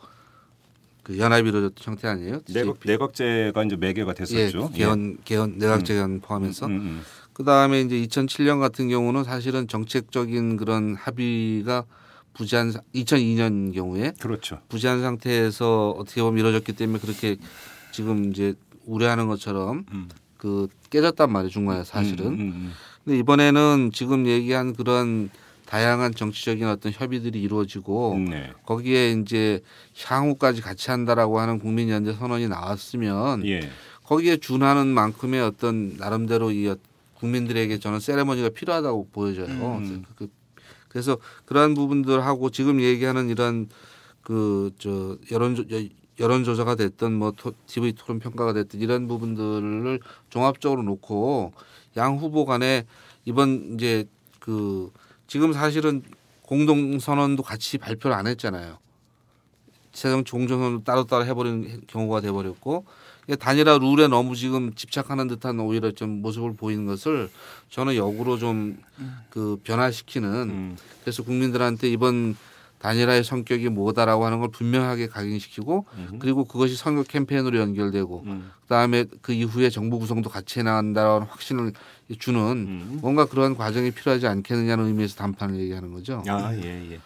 [1.03, 2.40] 그 연합이 이루어졌던 형태 아니에요?
[2.53, 4.70] 내각 내각제가 이제 매개가 됐었죠.
[4.74, 9.66] 예, 개헌 개헌 내각제 개헌 포함해서 음, 음, 그 다음에 이제 2007년 같은 경우는 사실은
[9.66, 11.84] 정책적인 그런 합의가
[12.34, 14.61] 부재한 사- 2002년 경우에 그렇죠.
[14.68, 17.36] 부재한 상태에서 어떻게 보면 이루어졌기 때문에 그렇게
[17.90, 18.55] 지금 이제
[18.86, 20.09] 우려하는 것처럼 음.
[20.36, 22.26] 그 깨졌단 말이에요 중간에 사실은.
[22.26, 22.72] 음, 음,
[23.05, 25.30] 근데 이번에는 지금 얘기한 그런
[25.77, 28.27] 다양한 정치적인 어떤 협의들이 이루어지고 음.
[28.27, 28.53] 네.
[28.66, 29.62] 거기에 이제
[30.05, 33.70] 향후까지 같이 한다라고 하는 국민연대 선언이 나왔으면 예.
[34.05, 36.77] 거기에 준하는 만큼의 어떤 나름대로 이 어-
[37.14, 39.47] 국민들에게 저는 세레머니가 필요하다고 보여져요.
[39.47, 40.05] 음.
[40.14, 40.29] 그-
[40.91, 41.16] 그래서
[41.47, 43.70] 그러한 부분들하고 지금 얘기하는 이런
[44.20, 45.89] 그 저 여론 여-
[46.20, 51.55] 여론 조사가 됐든 뭐 토- TV 토론 평가가 됐든 이런 부분들을 종합적으로 놓고
[51.97, 52.85] 양 후보 간에
[53.25, 54.05] 이번 이제
[54.39, 54.91] 그
[55.33, 56.03] 지금 사실은
[56.43, 58.76] 공동 선언도 같이 발표를 안 했잖아요.
[59.95, 62.85] 세정 종전선을 따로따로 해버린 경우가 돼버렸고
[63.39, 67.30] 단일화 룰에 너무 지금 집착하는 듯한 오히려 좀 모습을 보이는 것을
[67.70, 68.76] 저는 역으로 좀
[69.30, 70.76] 그 변화시키는 음.
[71.01, 72.37] 그래서 국민들한테 이번
[72.80, 76.18] 단일화의 성격이 뭐다라고 하는 걸 분명하게 각인시키고 음.
[76.18, 78.51] 그리고 그것이 선거 캠페인으로 연결되고 음.
[78.64, 81.72] 그다음에 그 이후에 정부 구성도 같이 해나간다는 확신을
[82.18, 82.98] 주는 음.
[83.02, 86.22] 뭔가 그런 과정이 필요하지 않겠느냐는 의미에서 단판을 얘기하는 거죠.
[86.28, 87.00] 아, 예, 예.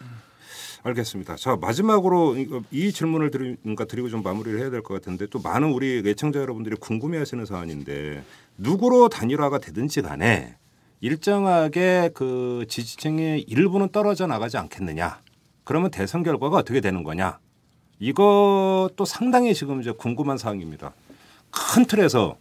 [0.83, 1.35] 알겠습니다.
[1.37, 2.37] 자, 마지막으로
[2.71, 6.39] 이 질문을 드리, 그러니까 드리고 좀 마무리를 해야 될 것 같은데 또 많은 우리 애청자
[6.39, 8.23] 여러분들이 궁금해 하시는 사안인데
[8.59, 10.57] 누구로 단일화가 되든지 간에
[11.01, 15.21] 일정하게 그 지지층의 일부는 떨어져 나가지 않겠느냐.
[15.65, 17.39] 그러면 대선 결과가 어떻게 되는 거냐.
[17.99, 20.93] 이것도 상당히 지금 이제 궁금한 사항입니다.
[21.51, 22.37] 큰 틀에서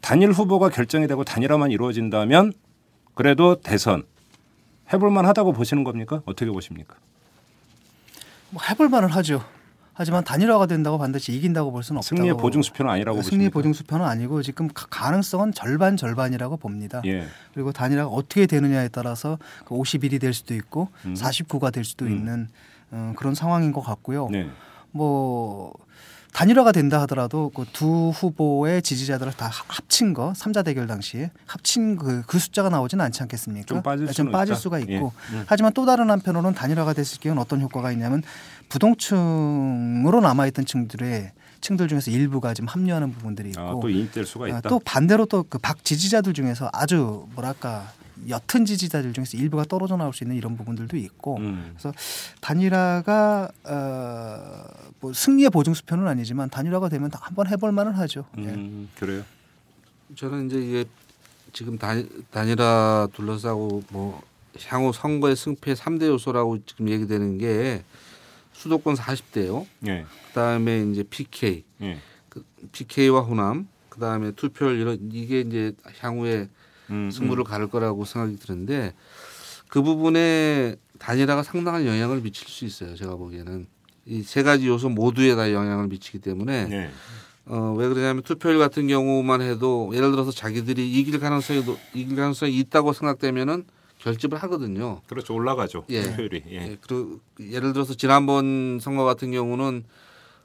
[0.00, 2.52] 단일 후보가 결정이 되고 단일화만 이루어진다면
[3.14, 4.04] 그래도 대선
[4.92, 6.22] 해볼 만 하다고 보시는 겁니까?
[6.24, 6.94] 어떻게 보십니까?
[8.50, 9.44] 뭐 해볼 만은 하죠.
[9.92, 12.16] 하지만 단일화가 된다고 반드시 이긴다고 볼 수는 없다고.
[12.16, 13.42] 승리의 보증 수표는 아니라고 네, 보십니까?
[13.42, 17.02] 승리 보증 수표는 아니고 지금 가- 가능성은 절반 절반이라고 봅니다.
[17.04, 17.26] 예.
[17.52, 21.14] 그리고 단일화가 어떻게 되느냐에 따라서 그 51이 될 수도 있고 음.
[21.14, 22.10] 49가 될 수도 음.
[22.12, 22.48] 있는
[22.92, 24.28] 어, 그런 상황인 것 같고요.
[24.30, 24.48] 네.
[24.92, 25.74] 뭐
[26.32, 31.96] 단일화가 된다 하더라도 그 두 후보의 지지자들을 다 합- 합친 거 삼자 대결 당시에 합친
[31.96, 33.66] 그, 그 숫자가 나오지는 않지 않겠습니까?
[33.66, 34.54] 좀 빠질 좀 수는 빠질.
[34.54, 34.92] 수가 있고
[35.32, 35.34] 예.
[35.36, 35.44] 음.
[35.46, 38.22] 하지만 또 다른 한편으로는 단일화가 됐을 경우는 어떤 효과가 있냐면
[38.68, 44.48] 부동층으로 남아있던 층들의 층들 중에서 일부가 지금 합류하는 부분들이 있고 아, 또 인입될 수가 아,
[44.48, 44.68] 있다.
[44.68, 47.90] 또 반대로 또 그 박 지지자들 중에서 아주 뭐랄까
[48.26, 51.70] 옅은 지지자들 중에서 일부가 떨어져 나올 수 있는 이런 부분들도 있고 음.
[51.70, 51.92] 그래서
[52.40, 54.64] 단일화가 어,
[55.00, 58.24] 뭐 승리의 보증 수표는 아니지만 단일화가 되면 다 한번 해볼 만은 하죠.
[58.38, 58.42] 예.
[58.42, 59.22] 음, 그래요.
[60.14, 60.84] 저는 이제 이게
[61.52, 64.22] 지금 단, 단일화 둘러싸고 뭐
[64.66, 67.84] 향후 선거의 승패 3대 요소라고 지금 얘기되는 게
[68.52, 69.66] 수도권 40대요.
[69.86, 70.04] 예.
[70.28, 71.98] 그다음에 이제 PK, 예.
[72.28, 76.48] 그 PK와 호남, 그다음에 투표율 이런 이게 이제 향후에
[76.90, 78.94] 음, 승부를 가를 거라고 생각이 드는데
[79.68, 82.94] 그 부분에 단일화가 상당한 영향을 미칠 수 있어요.
[82.96, 83.66] 제가 보기에는
[84.06, 86.90] 이 세 가지 요소 모두에 다 영향을 미치기 때문에 네.
[87.44, 92.56] 어, 왜 그러냐면 투표율 같은 경우만 해도 예를 들어서 자기들이 이길 가능성이 노- 이길 가능성이
[92.58, 93.64] 있다고 생각되면은
[93.98, 95.02] 결집을 하거든요.
[95.08, 95.34] 그렇죠.
[95.34, 95.84] 올라가죠.
[95.90, 96.02] 예.
[96.02, 96.42] 투표율이.
[96.50, 96.54] 예.
[96.54, 99.84] 예, 그리고 예를 들어서 지난번 선거 같은 경우는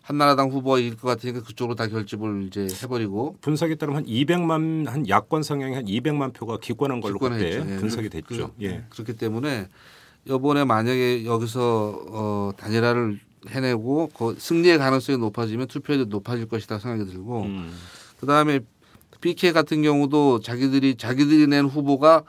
[0.08, 5.08] 한나라당 후보가 이길 것 같으니까 그쪽으로 다 결집을 이제 해버리고 분석에 따르면 한 200만 한
[5.08, 7.74] 야권 성향이 한 200만 표가 기권한 걸로 기권을 그때.
[7.74, 7.78] 예.
[7.78, 8.52] 분석이 그- 됐죠.
[8.58, 8.84] 그- 예.
[8.90, 9.68] 그렇기 때문에
[10.26, 17.44] 이번에 만약에 여기서 어, 단일화를 해내고 그 승리의 가능성이 높아지면 투표율이 높아질 것이다 생각이 들고
[17.44, 17.74] 음.
[18.20, 18.60] 그 다음에
[19.22, 22.24] PK 같은 경우도 자기들이 자기들이 낸 후보가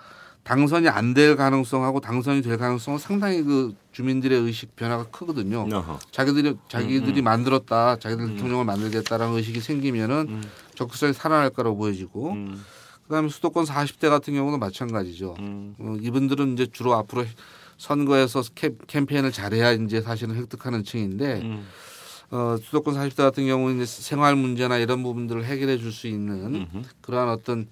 [0.44, 5.66] 당선이 안 될 가능성하고 당선이 될 가능성은 상당히 그 주민들의 의식 변화가 크거든요.
[5.72, 5.98] 어허.
[6.10, 7.24] 자기들이 자기들이 음.
[7.24, 10.42] 만들었다, 자기들 대통령을 만들겠다라는 의식이 생기면은 음.
[10.74, 12.62] 적극성이 살아날 거라고 보여지고 음.
[13.04, 15.36] 그다음에 수도권 40대 같은 경우는 마찬가지죠.
[15.38, 15.74] 음.
[15.78, 17.24] 어, 이분들은 이제 주로 앞으로
[17.78, 21.66] 선거에서 캠, 캠페인을 잘해야 이제 사실은 획득하는 층인데 음.
[22.30, 26.82] 어, 수도권 40대 같은 경우는 이제 생활 문제나 이런 부분들을 해결해 줄 수 있는 음흠.
[27.02, 27.68] 그러한 어떤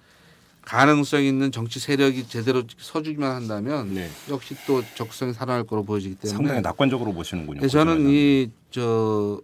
[0.64, 4.08] 가능성 있는 정치 세력이 제대로 서주기만 한다면 네.
[4.30, 7.60] 역시 또 적성이 살아날 거로 보여지기 때문에 상당히 낙관적으로 보시는군요.
[7.60, 8.08] 네, 저는.
[8.08, 9.40] 이 저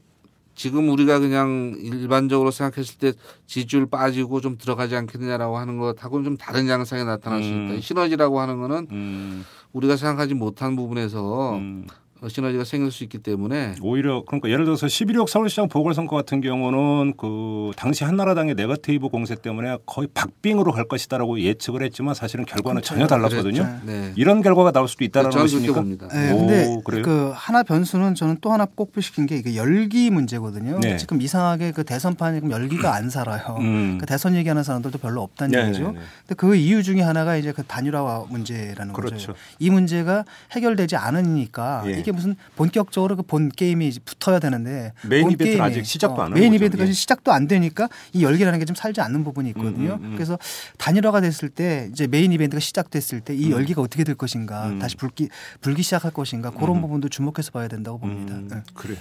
[0.54, 3.12] 지금 우리가 그냥 일반적으로 생각했을 때
[3.46, 7.66] 지지율 빠지고 좀 들어가지 않겠느냐라고 하는 것하고는 좀 다른 양상이 나타날 수 음.
[7.66, 7.74] 있다.
[7.74, 11.86] 이 시너지라고 하는 거는 음, 우리가 생각하지 못한 부분에서 음.
[12.20, 17.14] 어, 시너지가 생길 수 있기 때문에 오히려 그러니까 예를 들어서 11.6 서울시장 보궐선거 같은 경우는
[17.16, 23.06] 그 당시 한나라당의 네거티브 공세 때문에 거의 박빙으로 갈 것이다라고 예측을 했지만 사실은 결과는 전혀
[23.06, 23.62] 달랐거든요.
[23.62, 23.80] 그랬죠.
[23.84, 24.12] 네.
[24.16, 25.74] 이런 결과가 나올 수도 있다라는 것입니까?
[25.74, 26.08] 봅니다.
[26.08, 27.02] 네, 오, 근데 그래요?
[27.02, 30.80] 그 하나 변수는 저는 또 하나 꼽히시킨 게 이게 열기 문제거든요.
[30.80, 30.96] 네.
[30.96, 33.58] 지금 이상하게 그 대선판이 지금 열기가 안 살아요.
[33.60, 33.98] 음.
[34.00, 35.92] 그 대선 얘기하는 사람들도 별로 없다는 네, 얘기죠.
[35.92, 36.04] 네, 네.
[36.26, 39.14] 근데 그 이유 중에 하나가 이제 그 단일화 문제라는 그렇죠.
[39.14, 39.34] 거죠.
[39.60, 42.07] 이 문제가 해결되지 않으니까 예.
[42.08, 46.54] 이게 무슨 본격적으로 그 본 게임이 붙어야 되는데 main game이, 아직 시작도 안 하는 메인.
[46.54, 46.92] 이벤트까지 예.
[46.94, 49.94] 시작도 안 되니까 이 열기라는 게 좀 살지 않는 부분이 있거든요.
[49.94, 50.14] 음, 음, 음.
[50.14, 50.38] 그래서
[50.78, 54.78] 단일화가 됐을 때 이제 메인 이벤트가 시작됐을 때 이 열기가 어떻게 될 것인가 음.
[54.78, 55.28] 다시 불기
[55.60, 56.80] 불기 시작할 것인가 그런 음.
[56.82, 58.34] 부분도 주목해서 봐야 된다고 봅니다.
[58.34, 58.62] 음, 네.
[58.74, 58.98] 그래요.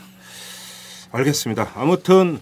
[1.12, 1.72] 알겠습니다.
[1.76, 2.40] 아무튼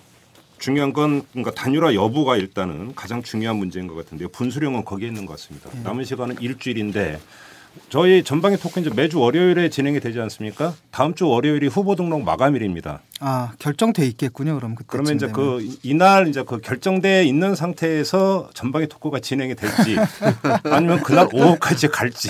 [0.58, 4.30] 중요한 건 그러니까 단일화 여부가 일단은 가장 중요한 문제인 것 같은데요.
[4.30, 5.70] 분수령은 거기에 있는 것 같습니다.
[5.72, 5.82] 네.
[5.84, 7.20] 남은 시간은 일주일인데
[7.90, 10.74] 저희 전방위 토크 이제 매주 월요일에 진행이 되지 않습니까?
[10.92, 13.02] 다음 주 월요일이 후보 등록 마감일입니다.
[13.20, 14.56] 아 결정돼 있겠군요.
[14.56, 19.56] 그럼 그때 그러면 이제 그 이- 이날 이제 그 결정돼 있는 상태에서 전방위 토크가 진행이
[19.56, 19.96] 될지
[20.66, 22.30] 아니면 그날 오후까지 갈지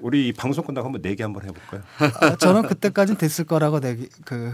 [0.00, 1.82] 우리 이 방송 끝나고 한번 내기 한번 해볼까요?
[2.20, 4.52] 아, 저는 그때까지는 됐을 거라고 내기 그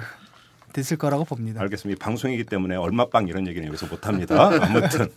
[0.72, 1.60] 됐을 거라고 봅니다.
[1.62, 1.96] 알겠습니다.
[1.96, 4.50] 이 방송이기 때문에 얼마빵 이런 얘기는 여기서 못 합니다.
[4.62, 5.08] 아무튼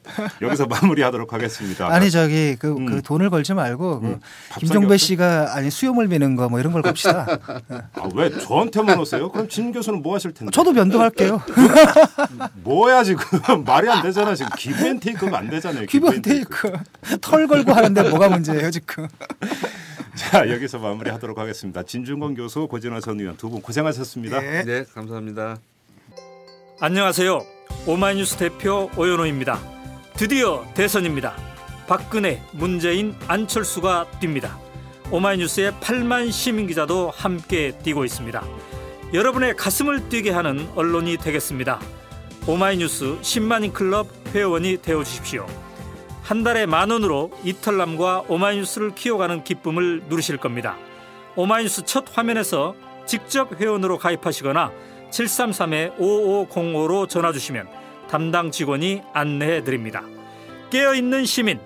[0.41, 1.88] 여기서 마무리하도록 하겠습니다.
[1.88, 2.86] 아니 저기 그, 음.
[2.86, 4.20] 그 돈을 걸지 말고 그 음.
[4.49, 4.97] 밥상이 김종배?
[4.97, 7.26] 씨가 아니 수염을 미는 거 뭐 이런 걸 갑시다.
[7.95, 9.32] 아, 왜 저한테만 오세요?
[9.32, 10.51] 그럼 진 교수는 뭐 하실 텐데?
[10.51, 11.41] 저도 면도할게요.
[12.64, 13.24] 뭐야 지금
[13.66, 15.86] 말이 안 되잖아 지금 기브앤테이크가 안 되잖아요.
[15.88, 16.74] 기브앤테이크
[17.22, 19.08] 털 걸고 하는데 뭐가 문제예요 지금?
[20.16, 21.84] 자 여기서 마무리하도록 하겠습니다.
[21.84, 24.39] 진중권 교수, 고진화 전 의원 두 분 고생하셨습니다.
[24.41, 24.64] 네.
[24.64, 25.57] 네, 감사합니다.
[26.80, 27.43] 안녕하세요.
[27.88, 29.59] 오마이뉴스 대표 오연호입니다.
[30.16, 31.36] 드디어 대선입니다.
[31.88, 34.57] 박근혜, 문재인, 안철수가 뜁니다.
[35.11, 38.43] 오마이뉴스의 8만 시민 기자도 함께 뛰고 있습니다.
[39.14, 41.80] 여러분의 가슴을 뛰게 하는 언론이 되겠습니다.
[42.47, 45.45] 오마이뉴스 10만인 클럽 회원이 되어 주십시오.
[46.24, 50.78] 한 달에 만 원으로 이털남과 오마이뉴스를 키워가는 기쁨을 누리실 겁니다.
[51.36, 54.72] 오마이뉴스 첫 화면에서 직접 회원으로 가입하시거나
[55.12, 57.68] 733-5505로 전화 주시면
[58.10, 60.02] 담당 직원이 안내해 드립니다.
[60.72, 61.60] 깨어있는 시민,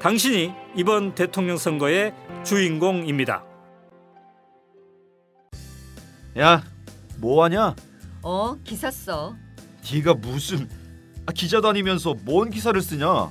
[0.00, 3.44] 당신이 이번 대통령 선거의 주인공입니다.
[6.38, 6.62] 야,
[7.18, 7.74] 뭐 하냐?
[8.22, 9.34] 어, 기사 써.
[9.92, 10.68] 네가 무슨
[11.26, 13.30] 아, 기자 다니면서 뭔 기사를 쓰냐?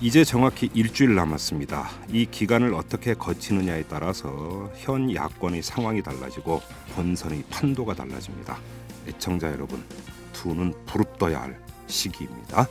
[0.00, 1.88] 이제 정확히 일주일 남았습니다.
[2.10, 6.62] 이 기간을 어떻게 거치느냐에 따라서 현 야권의 상황이 달라지고
[6.94, 8.58] 본선의 판도가 달라집니다.
[9.08, 9.82] 애청자 여러분,
[10.32, 12.68] 두 눈 부릅떠야 할 시기입니다.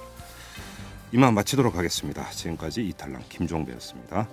[1.11, 2.29] 이만 마치도록 하겠습니다.
[2.29, 4.27] 지금까지 이탈남 김종배였습니다.